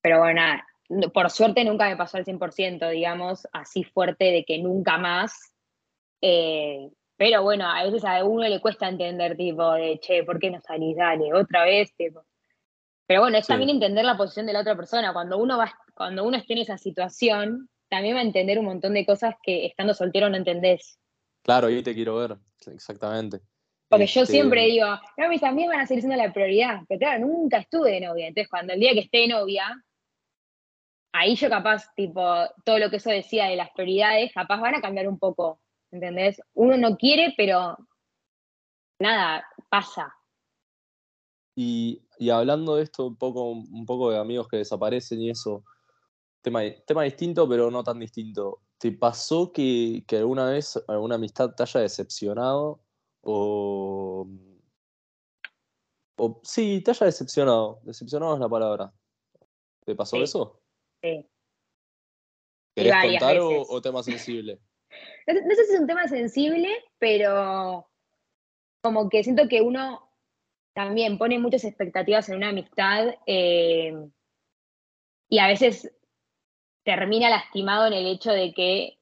[0.00, 0.66] pero bueno, nada,
[1.12, 5.54] por suerte nunca me pasó al 100%, digamos, así fuerte de que nunca más.
[6.20, 10.50] Eh, pero bueno, a veces a uno le cuesta entender, tipo, de, che, ¿por qué
[10.50, 10.96] no salís?
[10.96, 12.24] Dale, otra vez, tipo.
[13.06, 15.12] Pero bueno, es también entender la posición de la otra persona.
[15.12, 18.94] Cuando uno, va, cuando uno esté en esa situación, también va a entender un montón
[18.94, 20.98] de cosas que estando soltero no entendés.
[21.42, 23.40] Claro, ahí te quiero ver, exactamente.
[23.88, 24.86] Porque yo este, siempre digo,
[25.18, 28.28] no, mis amigos van a seguir siendo la prioridad, pero claro, nunca estuve de novia.
[28.28, 29.84] Entonces, cuando el día que esté de novia,
[31.12, 32.22] ahí yo capaz, tipo,
[32.64, 36.40] todo lo que eso decía de las prioridades, capaz van a cambiar un poco, ¿entendés?
[36.54, 37.76] Uno no quiere, pero
[38.98, 40.14] nada, pasa.
[41.54, 45.64] Y, hablando de esto, un poco, un poco de amigos que desaparecen y eso,
[46.42, 48.60] tema, tema distinto, pero no tan distinto.
[48.78, 52.80] ¿Te pasó que, que alguna vez alguna amistad te haya decepcionado?
[53.22, 54.26] O,
[56.16, 57.80] o sí, te haya decepcionado.
[57.84, 58.92] Decepcionado es la palabra.
[59.84, 60.60] ¿Te pasó eso?
[61.02, 61.26] Sí.
[62.74, 64.58] ¿Querés contar o, tema sensible?
[65.26, 67.88] No, sé si es un tema sensible, pero
[68.82, 70.10] como que siento que uno
[70.74, 73.94] también pone muchas expectativas en una amistad eh,
[75.30, 75.90] y a veces
[76.84, 78.98] termina lastimado en el hecho de que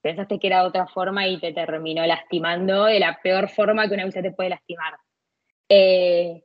[0.00, 3.94] pensaste que era de otra forma y te terminó lastimando de la peor forma que
[3.94, 4.94] una amistad te puede lastimar.
[5.68, 6.44] Eh,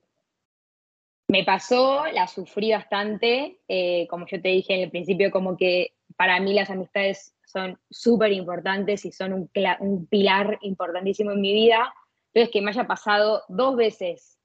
[1.28, 5.94] me pasó, la sufrí bastante, eh, como yo te dije en el principio, como que
[6.18, 11.54] para mí las amistades son súper importantes y son un, un, pilar importantísimo en mi
[11.54, 11.94] vida.
[12.34, 14.40] Entonces, que me haya pasado dos veces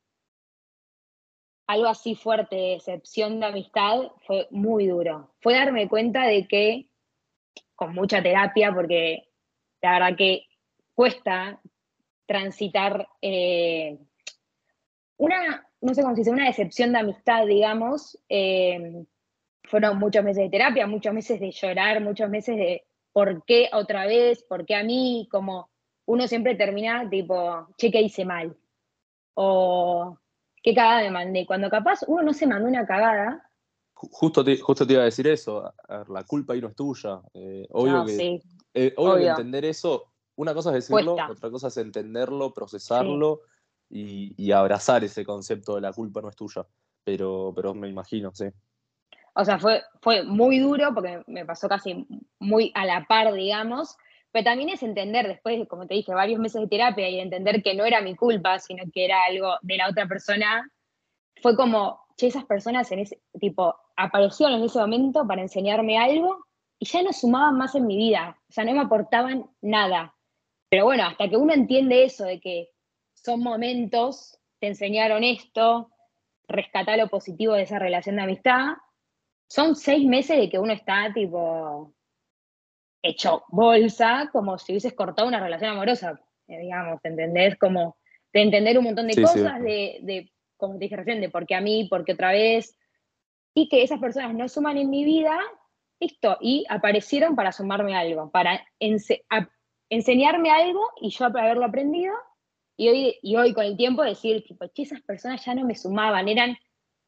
[1.68, 5.30] algo así fuerte, de excepción de amistad, fue muy duro.
[5.40, 6.88] Fue darme cuenta de que,
[7.76, 9.28] con mucha terapia, porque
[9.82, 10.46] la verdad que
[10.94, 11.60] cuesta
[12.26, 13.98] transitar eh,
[15.18, 18.18] una, no sé cómo se dice, una decepción de amistad, digamos.
[18.30, 19.04] Eh,
[19.64, 24.06] fueron muchos meses de terapia, muchos meses de llorar, muchos meses de por qué otra
[24.06, 25.68] vez, por qué a mí, como
[26.06, 28.56] uno siempre termina tipo, che, ¿qué hice mal?
[29.34, 30.18] O
[30.62, 31.46] qué cagada me mandé.
[31.46, 33.50] Cuando capaz uno no se mandó una cagada.
[33.94, 35.72] Justo te, justo te iba a decir eso,
[36.08, 37.20] la culpa ahí no es tuya.
[37.34, 38.40] Eh, obvio, que,
[38.74, 43.40] eh, obvio, entender eso, una cosa es decirlo, otra cosa es entenderlo, procesarlo
[43.90, 46.64] y, abrazar ese concepto de la culpa no es tuya.
[47.02, 48.46] Pero, pero me imagino, sí.
[49.34, 52.06] O sea, fue, fue muy duro porque me pasó casi
[52.38, 53.96] muy a la par, digamos,
[54.30, 57.74] pero también es entender después, como te dije, varios meses de terapia y entender que
[57.74, 60.70] no era mi culpa, sino que era algo de la otra persona,
[61.40, 66.44] fue como, che, esas personas en ese, tipo, aparecieron en ese momento para enseñarme algo
[66.78, 70.14] y ya no sumaban más en mi vida, o sea, no me aportaban nada.
[70.68, 72.68] Pero bueno, hasta que uno entiende eso de que
[73.14, 75.90] son momentos, te enseñaron esto,
[76.46, 78.76] rescatar lo positivo de esa relación de amistad,
[79.48, 81.94] son seis meses de que uno está tipo
[83.02, 87.56] hecho bolsa, como si hubieses cortado una relación amorosa, eh, digamos, ¿entendés?
[87.56, 87.96] Como
[88.32, 91.54] de entender un montón de cosas, de, de, como te dije recién, de por qué
[91.54, 92.76] a mí, por qué otra vez,
[93.54, 95.38] y que esas personas no suman en mi vida,
[96.00, 98.64] listo, y aparecieron para sumarme algo, para
[99.90, 102.14] enseñarme algo y yo haberlo aprendido,
[102.76, 105.74] y hoy, y hoy con el tiempo decir, tipo, che, esas personas ya no me
[105.74, 106.56] sumaban, eran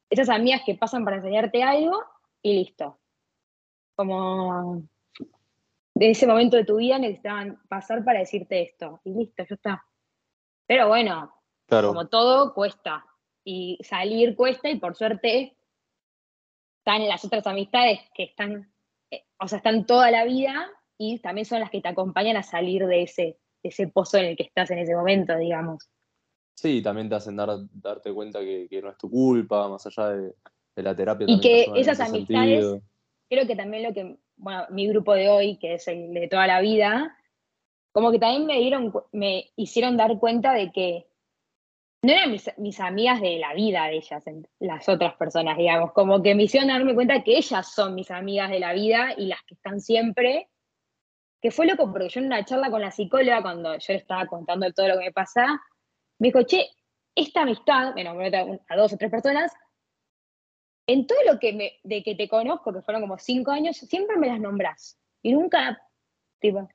[0.09, 2.03] esas amigas que pasan para enseñarte algo
[2.41, 2.99] y listo.
[3.95, 4.83] Como
[6.01, 9.85] de ese momento de tu vida necesitaban pasar para decirte esto, y listo, ya está.
[10.65, 11.31] Pero bueno,
[11.69, 13.05] como todo cuesta,
[13.43, 15.55] y salir cuesta, y por suerte
[16.79, 18.73] están las otras amistades que están,
[19.11, 22.41] eh, o sea, están toda la vida y también son las que te acompañan a
[22.41, 25.87] salir de ese, ese pozo en el que estás en ese momento, digamos.
[26.55, 30.33] Sí, también te hacen dar, darte cuenta que, no es tu culpa, más allá de,
[30.77, 31.27] la terapia.
[31.29, 32.81] Y que esas amistades,
[33.29, 36.47] creo que también lo que, bueno, mi grupo de hoy, que es el de toda
[36.47, 37.15] la vida,
[37.91, 41.07] como que también me dieron, me hicieron dar cuenta de que
[42.03, 44.23] no eran mis, amigas de la vida de ellas,
[44.59, 48.49] las otras personas, digamos, como que me hicieron darme cuenta que ellas son mis amigas
[48.49, 50.49] de la vida y las que están siempre,
[51.39, 54.25] que fue loco porque yo en una charla con la psicóloga, cuando yo le estaba
[54.25, 55.61] contando todo lo que me pasa,
[56.17, 56.71] me dijo, che,
[57.13, 58.15] esta amistad, bueno,
[58.67, 59.53] a dos o tres personas,
[60.93, 64.17] en todo lo que me, de que te conozco, que fueron como cinco años, siempre
[64.17, 64.99] me las nombras.
[65.21, 65.81] Y nunca,
[66.39, 66.67] tipo,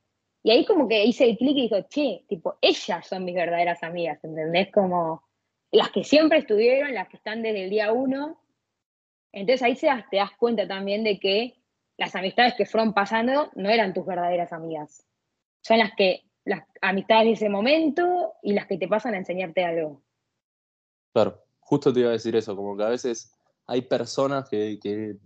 [0.42, 3.82] y ahí como que hice el clic y dijo, che, tipo, ellas son mis verdaderas
[3.82, 4.70] amigas, ¿entendés?
[4.72, 5.24] Como
[5.72, 8.40] las que siempre estuvieron, las que están desde el día uno.
[9.32, 11.60] Entonces ahí te das cuenta también de que
[11.96, 15.04] las amistades que fueron pasando no eran tus verdaderas amigas.
[15.62, 19.64] Son las que, las amistades de ese momento y las que te pasan a enseñarte
[19.64, 20.00] algo.
[21.12, 23.35] Claro, justo te iba a decir eso, como que a veces
[23.66, 25.16] hay personas que, que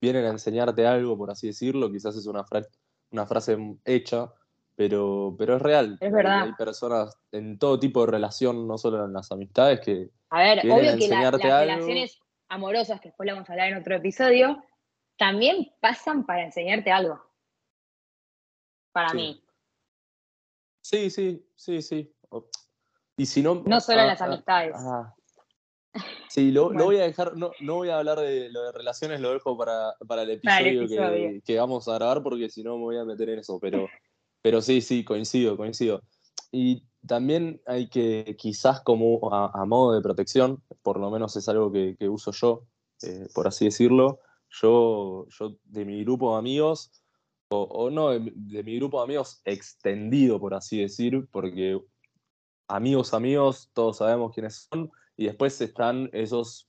[0.00, 2.44] vienen a enseñarte algo, por así decirlo, quizás es una,
[3.10, 4.32] una frase hecha,
[4.74, 5.96] pero, pero es real.
[6.00, 6.42] Es verdad.
[6.42, 10.10] Hay personas en todo tipo de relación, no solo en las amistades, que.
[10.30, 13.96] A ver, obvio que las relaciones amorosas, que después lo vamos a hablar en otro
[13.96, 14.62] episodio,
[15.16, 17.20] también pasan para enseñarte algo.
[18.92, 19.42] Para mí.
[20.82, 22.12] Sí, sí, sí, sí.
[23.16, 23.62] Y si no.
[23.66, 24.76] No solo en ah, las ah, amistades.
[24.78, 25.15] Ah.
[26.28, 29.32] Sí, lo, voy a dejar, no, no voy a hablar de lo de relaciones, lo
[29.32, 32.98] dejo para, para el episodio, Que, que, vamos a grabar porque si no me voy
[32.98, 33.88] a meter en eso, pero
[34.46, 36.04] pero sí, sí, coincido, coincido.
[36.52, 41.72] Y también hay que, quizás como a, modo de protección, por lo menos es algo
[41.72, 42.62] que, uso yo,
[43.02, 46.92] eh, por así decirlo, yo, yo de mi grupo de amigos,
[47.48, 48.20] o, no, de,
[48.62, 51.80] mi grupo de amigos extendido, por así decir, porque
[52.68, 56.68] amigos, amigos, todos sabemos quiénes son, y después están esos,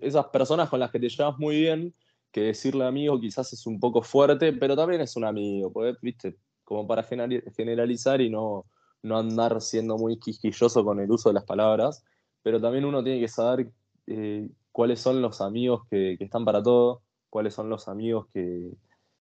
[0.00, 1.94] esas personas con las que te llevas muy bien,
[2.30, 6.36] que decirle amigo quizás es un poco fuerte, pero también es un amigo, pues, viste,
[6.64, 8.66] como para generalizar y no,
[9.02, 12.04] no andar siendo muy quisquilloso con el uso de las palabras,
[12.42, 13.70] pero también uno tiene que saber
[14.06, 18.70] eh, cuáles son los amigos que, están para todo, cuáles son los amigos que,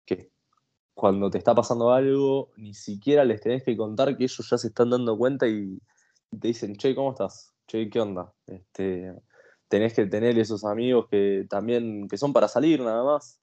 [0.05, 0.29] que,
[0.93, 4.67] cuando te está pasando algo, ni siquiera les tenés que contar que ellos ya se
[4.67, 5.79] están dando cuenta y,
[6.29, 7.53] te dicen, che, ¿cómo estás?
[7.67, 8.33] Che, ¿qué onda?
[8.45, 9.13] Este,
[9.67, 13.39] tenés que tener esos amigos que también, que son para salir nada más.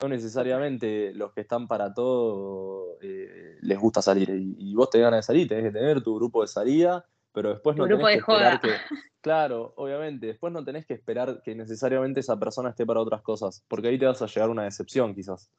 [0.00, 4.30] No necesariamente los que están para todo eh, les gusta salir.
[4.30, 7.76] Y, vos te ganas de salir, tenés que tener tu grupo de salida, pero después
[7.76, 8.68] no tenés que esperar que.
[9.20, 13.64] Claro, obviamente, después no tenés que esperar que necesariamente esa persona esté para otras cosas,
[13.66, 15.50] porque ahí te vas a llegar a una decepción quizás.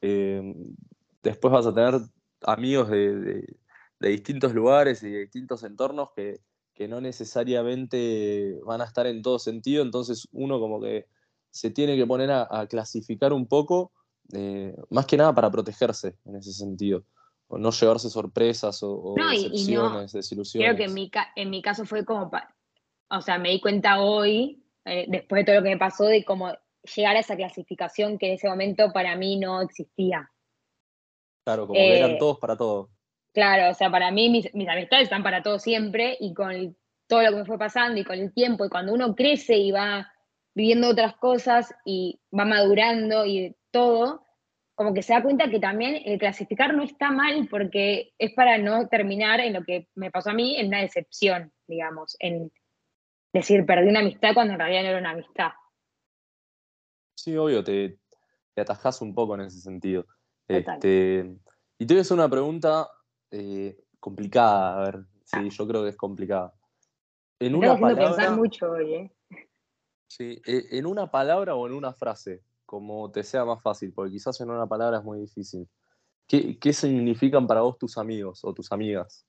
[0.00, 0.42] Eh,
[1.22, 2.00] después vas a tener
[2.40, 3.54] amigos de
[4.08, 6.40] distintos lugares y de distintos entornos que,
[6.74, 11.06] que no necesariamente van a estar en todo sentido, entonces uno como que
[11.50, 13.92] se tiene que poner a, clasificar un poco,
[14.32, 17.04] eh, más que nada para protegerse en ese sentido,
[17.46, 20.66] o no llevarse sorpresas o, decepciones, desilusiones.
[20.66, 22.30] Creo que en mi, en mi caso fue como,
[23.10, 26.24] o sea, me di cuenta hoy, eh, después de todo lo que me pasó, de
[26.24, 26.50] cómo
[26.96, 30.30] llegar a esa clasificación que en ese momento para mí no existía.
[31.44, 32.88] Claro, como que eran eh, todos para todos.
[33.32, 37.30] Claro, o sea, para mí mis, amistades están para todo siempre y con todo lo
[37.30, 40.12] que me fue pasando y con el tiempo y cuando uno crece y va
[40.54, 44.26] viviendo otras cosas y va madurando y todo,
[44.74, 48.58] como que se da cuenta que también el clasificar no está mal porque es para
[48.58, 52.52] no terminar en lo que me pasó a mí, en una decepción, digamos, en,
[53.32, 55.52] decir perdí una amistad cuando en realidad no era una amistad.
[57.14, 57.98] Sí, obvio, te,
[58.54, 60.06] te atajás un poco en ese sentido.
[60.48, 61.34] Este,
[61.78, 62.88] y te voy a hacer una pregunta
[63.32, 65.48] eh, complicada, a ver, sí, ah.
[65.50, 66.54] yo creo que es complicada.
[67.40, 69.12] En una palabra, pensar mucho hoy, ¿eh?
[70.06, 74.12] Sí, e, en una palabra o en una frase, como te sea más fácil, porque
[74.12, 75.66] quizás en una palabra es muy difícil.
[76.28, 79.26] ¿Qué, qué significan para vos tus amigos o tus amigas?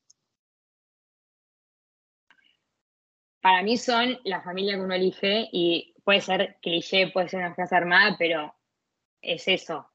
[3.42, 7.56] Para mí son la familia que uno elige y puede ser cliché, puede ser una
[7.56, 8.54] frase armada, pero
[9.22, 9.90] es eso.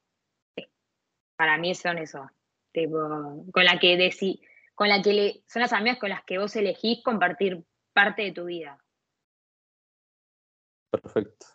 [1.37, 2.29] Para mí son eso.
[2.87, 4.41] Con la que deci
[4.75, 8.33] con la que le, son las amigas con las que vos elegís compartir parte de
[8.33, 8.79] tu vida.
[10.89, 11.47] Perfecto.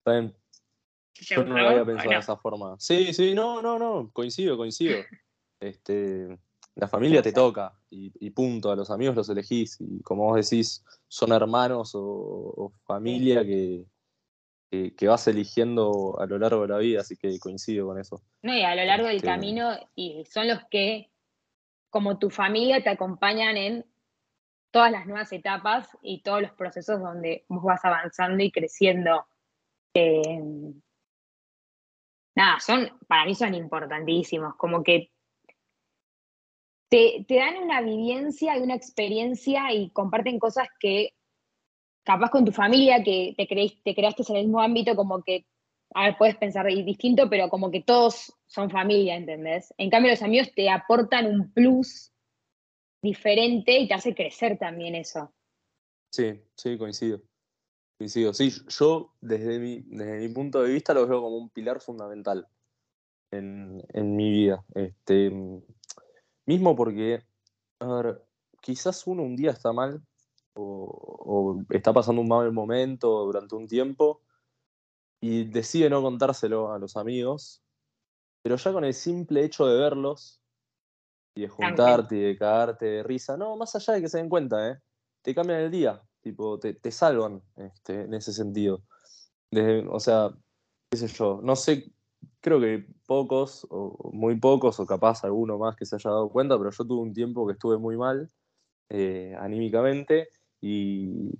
[0.00, 0.36] Está bien.
[1.14, 2.76] Yo no lo había pensado de esa forma.
[2.78, 4.98] Sí, sí, no, no, no, coincido, coincido.
[5.60, 6.38] Este,
[6.76, 10.84] la familia te toca y, punto, a los amigos los elegís y como vos decís,
[11.08, 13.84] son hermanos o, familia que,
[14.70, 18.22] que, vas eligiendo a lo largo de la vida, así que coincido con eso.
[18.42, 21.10] No, y a lo largo del este, camino y son los que,
[21.90, 23.86] como tu familia, te acompañan en
[24.70, 29.26] todas las nuevas etapas y todos los procesos donde vos vas avanzando y creciendo.
[29.94, 30.42] Eh,
[32.34, 35.10] nada, son, para mí son importantísimos, como que
[36.88, 41.14] te, dan una vivencia y una experiencia y comparten cosas que
[42.08, 43.46] capaz con tu familia, que te,
[43.84, 45.44] te creaste en el mismo ámbito, como que,
[45.94, 49.74] a ver, puedes pensar distinto, pero como que todos son familia, ¿entendés?
[49.76, 52.10] En cambio, los amigos te aportan un plus
[53.02, 55.34] diferente y te hace crecer también eso.
[56.10, 57.20] Sí, sí, coincido.
[57.98, 58.32] Coincido.
[58.32, 62.48] Sí, yo desde mi, desde mi punto de vista lo veo como un pilar fundamental
[63.30, 63.84] en,
[64.16, 64.64] mi vida.
[64.74, 65.30] Este,
[66.46, 67.22] mismo porque,
[67.80, 68.22] a ver,
[68.62, 70.02] quizás uno un día está mal
[70.58, 74.22] o, está pasando un mal momento durante un tiempo
[75.20, 77.62] y decide no contárselo a los amigos,
[78.42, 80.40] pero ya con el simple hecho de verlos
[81.34, 83.36] y de juntarte y de cagarte de risa.
[83.36, 84.78] No, más allá de que se den cuenta, ¿eh?
[85.22, 88.84] Te cambian el día, tipo, te, te salvan este, en ese sentido.
[89.90, 90.30] o sea,
[90.90, 91.92] qué sé yo, no sé,
[92.40, 96.56] creo que pocos, o muy pocos, o capaz alguno más que se haya dado cuenta,
[96.56, 98.30] pero yo tuve un tiempo que estuve muy mal
[98.88, 101.32] eh, anímicamente y,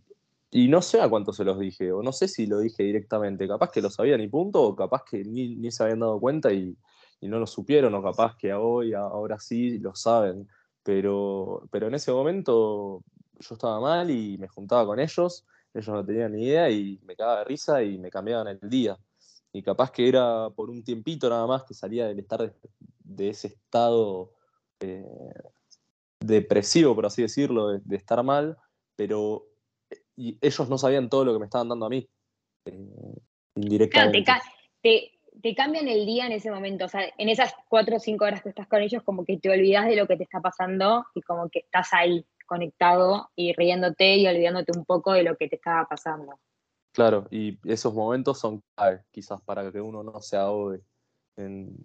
[0.53, 3.71] no sé a cuánto se los dije, o no sé si lo dije directamente, capaz
[3.71, 6.77] que lo sabían y punto, o capaz que ni, ni se habían dado cuenta y,
[7.21, 10.49] y no lo supieron, o capaz que hoy, ahora sí lo saben.
[10.83, 13.03] Pero, pero en ese momento
[13.39, 17.15] yo estaba mal y me juntaba con ellos, ellos no tenían ni idea y me
[17.15, 18.99] cagaba de risa y me cambiaban el día.
[19.53, 22.55] Y capaz que era por un tiempito nada más que salía del estar
[23.05, 24.33] de, ese estado
[24.81, 25.05] eh,
[26.21, 28.57] depresivo, por así decirlo, de, estar mal,
[28.99, 29.47] pero
[30.17, 32.09] ellos no sabían todo lo que me estaban dando a mí.
[32.65, 33.15] Eh,
[33.55, 34.25] indirectamente
[35.41, 38.43] te cambian el día en ese momento, o sea, en esas cuatro o cinco horas
[38.43, 41.23] que estás con ellos, como que te olvidas de lo que te está pasando y
[41.23, 45.55] como que estás ahí conectado y riéndote y olvidándote un poco de lo que te
[45.55, 46.41] estaba pasando.
[46.93, 50.81] Claro, y esos momentos son clave, quizás para que uno no se ahogue
[51.37, 51.77] en,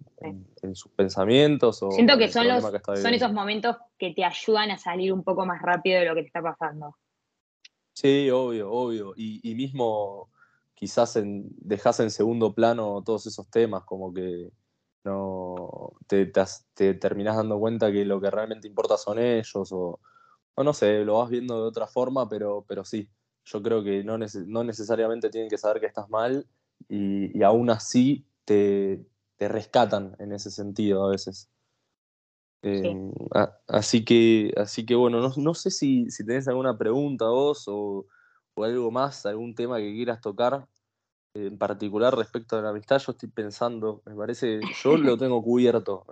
[0.74, 1.80] sus pensamientos.
[1.82, 5.46] O Siento que son, los, son esos momentos que te ayudan a salir un poco
[5.46, 6.96] más rápido de lo que te está pasando.
[7.94, 9.14] Sí, obvio, obvio.
[9.16, 10.30] Y, y mismo
[10.74, 14.50] quizás en, dejas en segundo plano todos esos temas, como que
[15.04, 16.32] no te,
[16.74, 20.00] te, terminás dando cuenta que lo que realmente importa son ellos, o,
[20.56, 23.08] no sé, lo vas viendo de otra forma, pero, pero sí,
[23.44, 26.46] yo creo que no, no necesariamente tienen que saber que estás mal
[26.88, 29.06] y, aún así te,
[29.38, 31.50] rescatan en ese sentido a veces.
[32.66, 33.12] Em,
[33.68, 38.06] así, que, así que bueno, no, sé si, si, tenés alguna pregunta vos o,
[38.54, 40.66] o algo más, algún tema que quieras tocar
[41.34, 46.06] en particular respecto a la amistad, yo estoy pensando, me parece, yo lo tengo cubierto.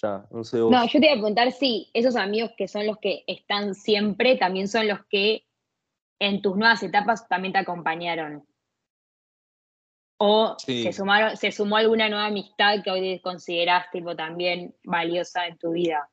[0.00, 0.70] Ya, no sé vos.
[0.70, 4.36] No, yo te iba a preguntar si esos amigos que son los que están siempre,
[4.36, 5.46] también son los que
[6.20, 8.46] en tus nuevas etapas también te acompañaron.
[10.22, 15.56] O se, sumaron, se sumó alguna nueva amistad que hoy consideras tipo también valiosa en
[15.56, 16.10] tu vida.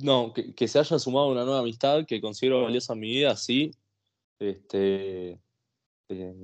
[0.00, 3.70] No, que, se haya sumado una nueva amistad que considero valiosa en mi vida, sí.
[4.40, 5.38] Este,
[6.08, 6.34] eh,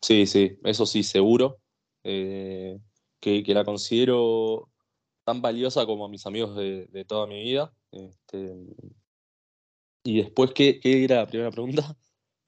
[0.00, 1.60] sí, sí, eso sí, seguro.
[2.02, 2.80] Eh,
[3.20, 4.68] que, la considero
[5.22, 7.72] tan valiosa como a mis amigos de, toda mi vida.
[7.92, 8.56] Este,
[10.02, 11.96] y después, ¿qué, era la primera pregunta?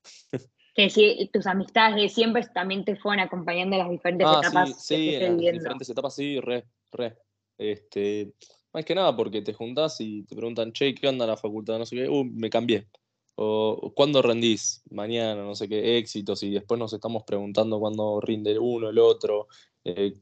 [0.75, 4.85] que si tus amistades de siempre también te fueron acompañando en las diferentes ah, etapas.
[4.85, 7.17] Sí, sí en las diferentes etapas, sí, re, re.
[7.59, 8.33] Este,
[8.73, 11.79] más que nada porque te juntás y te preguntan, che, ¿qué onda la facultad?
[11.79, 12.89] No sé qué, uh, me cambié.
[13.35, 14.83] o ¿cuándo rendís?
[14.91, 19.49] Mañana, no sé qué, éxitos, y después nos estamos preguntando cuándo rinde uno, el otro,
[19.85, 20.15] eh,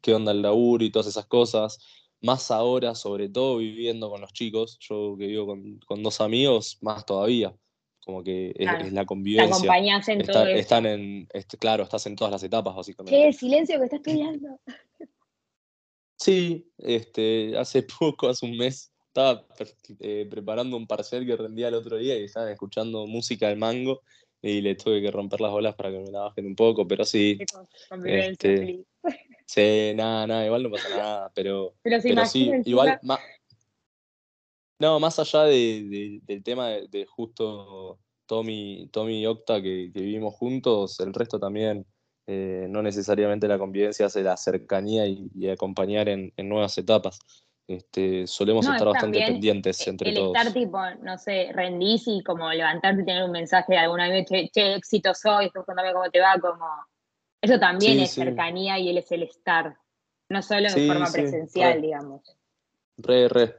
[0.00, 1.78] qué onda el laburo y todas esas cosas.
[2.20, 5.46] Más ahora, sobre todo viviendo con los chicos, yo que vivo
[5.86, 7.54] con, dos amigos, más todavía.
[8.08, 9.50] Como que es, la convivencia.
[9.50, 11.28] Te acompañás en todo Están en,
[11.58, 13.14] claro, estás en todas las etapas, básicamente.
[13.14, 14.58] Qué silencio que estás estudiando.
[16.16, 19.46] Sí, este, hace poco, hace un mes, estaba
[20.00, 24.00] eh, preparando un parcial que rendía el otro día y estaban escuchando música del mango
[24.42, 27.04] y le tuve que romper las olas para que me la bajen un poco, pero
[27.04, 27.38] sí.
[28.04, 28.84] Este,
[29.44, 33.20] sí, nada, nada, igual no pasa nada, pero, pero, sí, igual, más,
[34.78, 41.00] no, más allá de, del tema de, justo Tommy, Tommy y Octa que, vivimos juntos,
[41.00, 41.86] el resto también,
[42.26, 47.18] eh, no necesariamente la convivencia hace la cercanía y, acompañar en, nuevas etapas.
[47.66, 50.34] Este, solemos estar bastante pendientes entre todos.
[50.34, 54.08] El estar tipo, no sé, rendís y como levantarte y tener un mensaje de alguna
[54.08, 56.66] vez, che, che éxito soy, cuéntame cómo te va, como...
[57.40, 59.76] Eso también es cercanía y él es el estar,
[60.28, 62.22] no solo en forma presencial, digamos.
[62.96, 63.54] Re, re.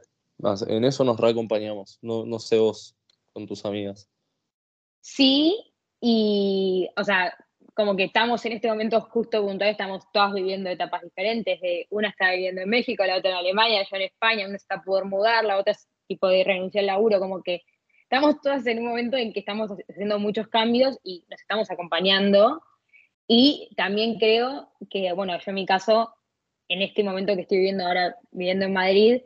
[0.68, 1.98] En eso nos reacompañamos.
[2.02, 2.96] No, no sé vos
[3.32, 4.08] con tus amigas.
[5.00, 5.56] Sí,
[6.00, 7.34] y, o sea,
[7.74, 11.60] como que estamos en este momento justo puntual, estamos todas viviendo etapas diferentes.
[11.60, 14.82] De, una está viviendo en México, la otra en Alemania, yo en España, una está
[14.82, 17.62] por mudar, la otra es tipo de renunciar al laburo, como que
[18.02, 22.62] estamos todas en un momento en que estamos haciendo muchos cambios y nos estamos acompañando.
[23.26, 26.12] Y también creo que, bueno, yo en mi caso,
[26.68, 29.22] en este momento que estoy viviendo ahora, viviendo en Madrid,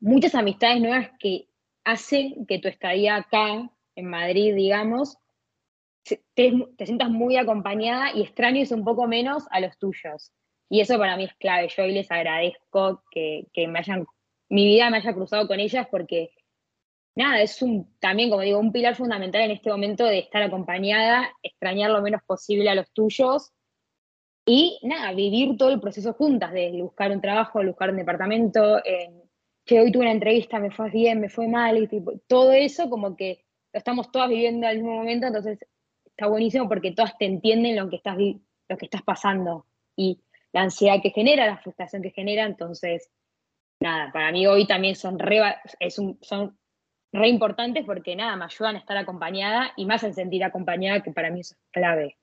[0.00, 1.48] muchas amistades nuevas que
[1.84, 5.18] hacen que tu estadía acá, en Madrid, digamos,
[6.34, 6.52] te,
[6.84, 10.32] sientas muy acompañada y extrañes un poco menos a los tuyos.
[10.70, 11.68] Y eso para mí es clave.
[11.74, 14.06] Yo hoy les agradezco que, me hayan,
[14.48, 16.30] mi vida me haya cruzado con ellas porque,
[17.14, 21.28] nada, es un, también, como digo, un pilar fundamental en este momento de estar acompañada,
[21.42, 23.52] extrañar lo menos posible a los tuyos
[24.46, 28.80] y, nada, vivir todo el proceso juntas, de buscar un trabajo, buscar un departamento,
[29.68, 32.88] que hoy tuve una entrevista, me fue bien, me fue mal, y tipo, todo eso
[32.88, 33.44] como que
[33.74, 35.58] lo estamos todas viviendo al mismo momento, entonces
[36.06, 40.62] está buenísimo porque todas te entienden lo que estás, lo que estás pasando y la
[40.62, 42.46] ansiedad que genera, la frustración que genera.
[42.46, 43.10] Entonces,
[43.78, 45.38] nada, para mí hoy también son re,
[45.80, 46.58] es son
[47.12, 51.12] re importantes porque nada, me ayudan a estar acompañada y más en sentir acompañada, que
[51.12, 52.16] para mí eso es clave.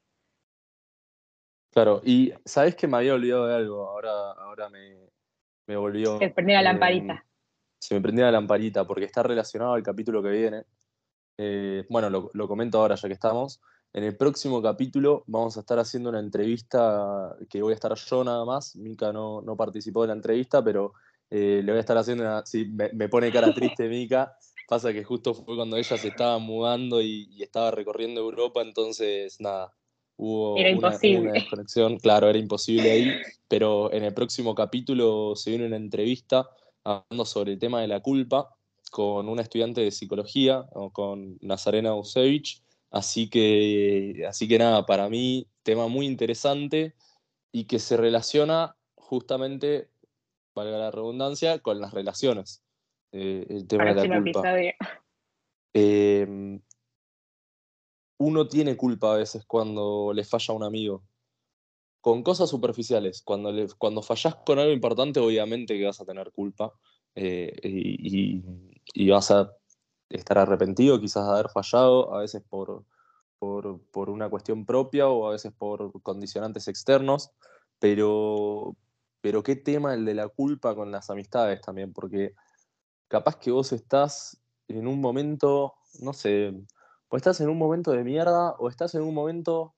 [1.72, 4.98] Claro, y sabes que me había olvidado de algo, ahora, ahora me,
[5.68, 6.18] me volvió.
[6.18, 7.24] Se prendió la lamparita.
[7.86, 10.64] Se me prendió la lamparita porque está relacionado al capítulo que viene.
[11.38, 13.62] Eh, bueno, lo, lo, comento ahora ya que estamos.
[13.94, 18.24] En el próximo capítulo vamos a estar haciendo una entrevista que voy a estar yo
[18.24, 18.76] nada más.
[18.76, 20.94] Mica no, no participó de la entrevista, pero
[21.30, 22.44] eh, le voy a estar haciendo una.
[22.44, 24.36] Sí, me, pone cara triste Mica.
[24.68, 29.72] Pasa que justo fue cuando ella se estaba mudando y, estaba recorriendo Europa, entonces nada,
[30.18, 32.00] hubo una, desconexión.
[32.00, 33.12] Claro, era imposible ahí,
[33.48, 36.50] pero en el próximo capítulo se viene una entrevista
[36.86, 38.56] hablando sobre el tema de la culpa
[38.92, 42.64] con una estudiante de psicología, o con Nazarena Usevich
[42.96, 46.96] Así que, así que nada, para mí, tema muy interesante
[47.52, 49.90] y que se relaciona justamente,
[50.56, 52.64] valga la redundancia, con las relaciones.
[53.12, 54.44] Eh, el tema de la culpa.
[55.74, 56.62] Em,
[58.18, 61.04] uno tiene culpa a veces cuando le falla a un amigo.
[62.06, 63.24] Con cosas superficiales.
[63.24, 66.72] Cuando, le, cuando fallas con algo importante, obviamente que vas a tener culpa.
[67.16, 67.52] Eh,
[68.94, 69.52] y, vas a
[70.10, 72.86] estar arrepentido quizás de haber fallado, a veces por,
[73.40, 77.32] por, una cuestión propia o a veces por condicionantes externos,
[77.80, 78.76] pero,
[79.22, 82.36] pero qué tema el de la culpa con las amistades también, porque
[83.08, 86.54] capaz que vos estás en un momento, no sé,
[87.08, 89.75] o estás en un momento de mierda o estás en un momento,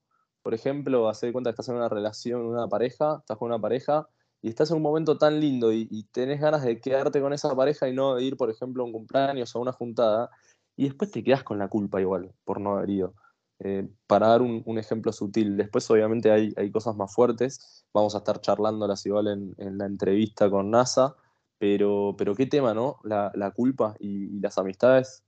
[0.48, 4.08] por ejemplo, hacer cuenta que estás en una relación, una pareja, estás con una pareja
[4.42, 7.90] y estás en un momento tan lindo y, tenés ganas de quedarte con esa pareja
[7.90, 10.30] y no de ir, por ejemplo, a un cumpleaños o a una juntada,
[10.78, 13.14] y después te quedas con la culpa igual por no haber ido.
[13.60, 15.58] Eh, para dar un, ejemplo sutil.
[15.58, 17.86] Después, obviamente, hay, hay, cosas más fuertes.
[17.94, 21.18] Vamos a estar charlándolas igual en, en la entrevista con NASA.
[21.58, 23.00] Pero, pero qué tema, ¿no?
[23.04, 25.26] La, la culpa y, las amistades.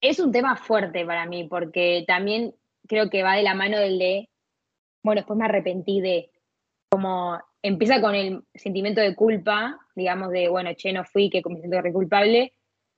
[0.00, 2.54] Es un tema fuerte para mí, porque también
[2.86, 4.28] creo que va de la mano del de,
[5.02, 6.30] bueno, después me arrepentí de,
[6.90, 11.58] como empieza con el sentimiento de culpa, digamos, de, bueno, che, no fui, que me
[11.58, 12.52] siento re culpable,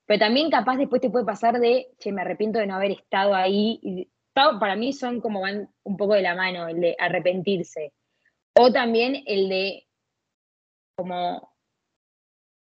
[0.07, 3.35] pero también capaz después te puede pasar de, che, me arrepiento de no haber estado
[3.35, 4.11] ahí.
[4.35, 7.93] Para mí son como van un poco de la mano, el de arrepentirse.
[8.57, 9.87] O también el de
[10.97, 11.53] como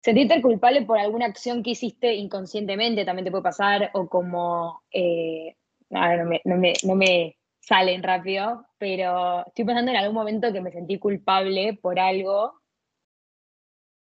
[0.02, 5.56] sentirte culpable por alguna acción que hiciste inconscientemente también te puede pasar, o como, eh,
[5.90, 10.60] no, me, no, me, no me salen rápido, pero estoy pensando en algún momento que
[10.60, 12.60] me sentí culpable por algo,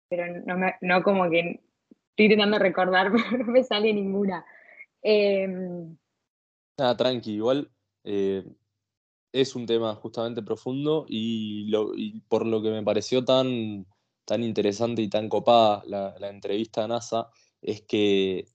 [0.09, 1.61] pero no, me, no como que
[2.09, 4.45] estoy intentando recordar, pero no me sale ninguna.
[6.77, 7.71] Nada, tranqui, igual
[8.03, 8.45] eh,
[9.34, 13.86] es un tema justamente profundo y, lo, y por lo que me pareció tan
[14.32, 17.29] tan interesante y tan copada la, entrevista a NASA
[17.61, 18.45] es que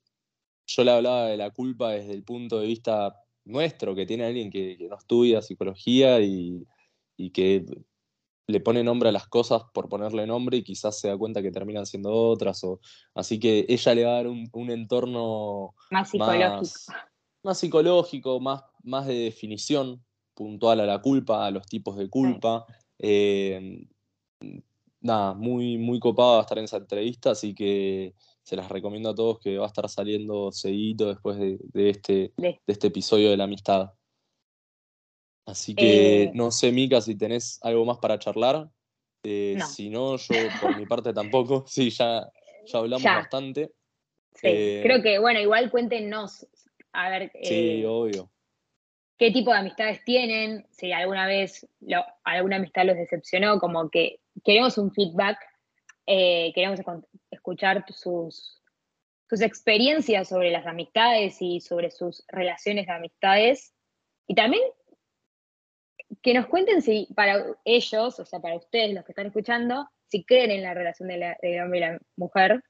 [0.67, 3.15] yo le hablaba de la culpa desde el punto de vista
[3.45, 6.67] nuestro, que tiene alguien que, no estudia psicología y,
[7.33, 7.65] que
[8.49, 11.51] le pone nombre a las cosas por ponerle nombre y quizás se da cuenta que
[11.51, 12.63] terminan siendo otras.
[12.65, 12.81] O,
[13.15, 16.93] así que ella le va a dar un, entorno más psicológico,
[17.43, 20.05] más, psicológico más, más, de definición
[20.35, 22.67] puntual a la culpa, a los tipos de culpa.
[22.99, 23.87] Eh,
[25.01, 28.15] nada, muy, muy copada estar en esa entrevista, así que
[28.47, 32.61] se las recomiendo a todos que va a estar saliendo seguido después de, este, de
[32.65, 33.91] este episodio de la amistad.
[35.47, 38.69] Así que eh, no sé, Mica, si tenés algo más para charlar.
[39.25, 41.65] Eh, si no, yo por mi parte tampoco.
[41.67, 42.31] Sí, ya,
[42.67, 43.73] ya hablamos bastante.
[44.37, 46.47] Sí, eh, creo que, bueno, igual cuéntenos,
[46.93, 47.33] a ver.
[47.43, 48.31] sí, obvio.
[49.19, 50.69] ¿Qué tipo de amistades tienen?
[50.71, 51.67] Si alguna vez
[52.23, 55.39] alguna amistad los decepcionó, como que queremos un feedback,
[56.07, 56.81] eh, queremos
[57.31, 58.63] escuchar sus,
[59.29, 63.75] sus experiencias sobre las amistades y sobre sus relaciones de amistades.
[64.27, 64.63] Y también
[66.23, 70.25] que nos cuenten si para ellos, o sea, para ustedes, los que están escuchando, si
[70.25, 71.23] creen en la relación del
[71.63, 72.63] hombre y la mujer.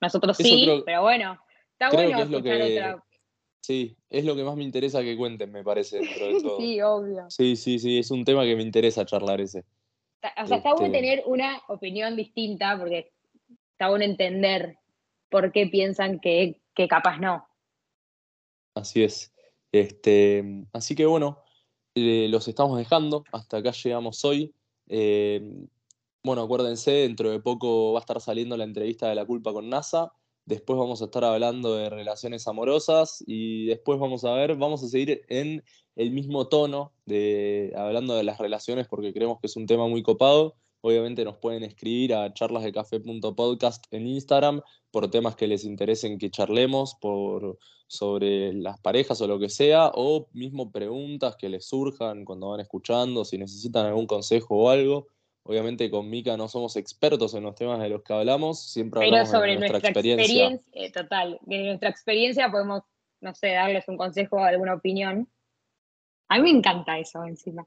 [0.00, 1.38] Nosotros sí, pero bueno,
[1.72, 3.04] está bueno escuchar otra.
[3.64, 6.58] Sí, es lo que más me interesa que cuenten, me parece, dentro de todo.
[6.58, 7.24] sí, obvio.
[7.30, 9.64] Sí, sí, sí, es un tema que me interesa charlar ese.
[10.42, 13.12] O sea, está bueno este tener una opinión distinta porque
[13.72, 14.78] está bueno entender
[15.28, 17.46] por qué piensan que, capaz no.
[18.74, 19.32] Así es.
[19.72, 21.42] Este, así que bueno,
[21.94, 23.24] eh, los estamos dejando.
[23.32, 24.54] Hasta acá llegamos hoy.
[24.88, 25.66] Eh,
[26.22, 29.68] bueno, acuérdense, dentro de poco va a estar saliendo la entrevista de la culpa con
[29.68, 30.12] NASA.
[30.46, 34.88] Después vamos a estar hablando de relaciones amorosas y después vamos a ver, vamos a
[34.88, 35.64] seguir en
[35.96, 40.02] el mismo tono de hablando de las relaciones porque creemos que es un tema muy
[40.02, 40.56] copado.
[40.82, 46.94] Obviamente nos pueden escribir a charlasdecafe.podcast en Instagram por temas que les interesen que charlemos,
[47.00, 52.50] por, sobre las parejas o lo que sea, o mismo preguntas que les surjan cuando
[52.50, 55.06] van escuchando, si necesitan algún consejo o algo.
[55.46, 59.28] Obviamente con Mica no somos expertos en los temas de los que hablamos, siempre hablamos
[59.28, 60.60] Pero sobre nuestra, experiencia.
[60.72, 62.82] Eh, total, de nuestra experiencia podemos,
[63.20, 65.28] no sé, darles un consejo o alguna opinión.
[66.28, 67.66] A mí me encanta eso encima.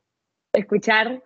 [0.54, 1.22] Escuchar.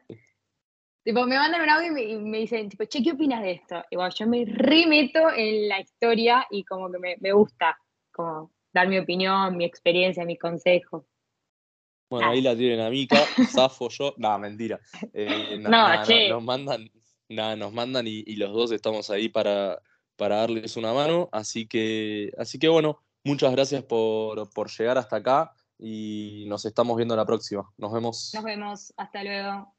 [1.03, 3.83] Tipo, me mandan un audio y me, dicen, tipo, che, ¿qué opinas de esto?
[3.89, 7.79] Y bueno, yo me remeto en la historia y como que me, gusta
[8.11, 11.05] como dar mi opinión, mi experiencia, mi consejo.
[12.11, 14.13] Bueno, ahí la tienen a Mica, Zafo, yo.
[14.17, 14.81] No, mentira.
[15.13, 16.27] Eh, no, che.
[16.27, 16.91] nos mandan,
[17.29, 19.81] nada, nos mandan y, los dos estamos ahí para,
[20.17, 21.29] para darles una mano.
[21.31, 26.97] Así que, así que bueno, muchas gracias por, por llegar hasta acá y nos estamos
[26.97, 27.71] viendo la próxima.
[27.77, 28.31] Nos vemos.
[28.33, 28.93] Nos vemos.
[28.97, 29.73] Hasta luego.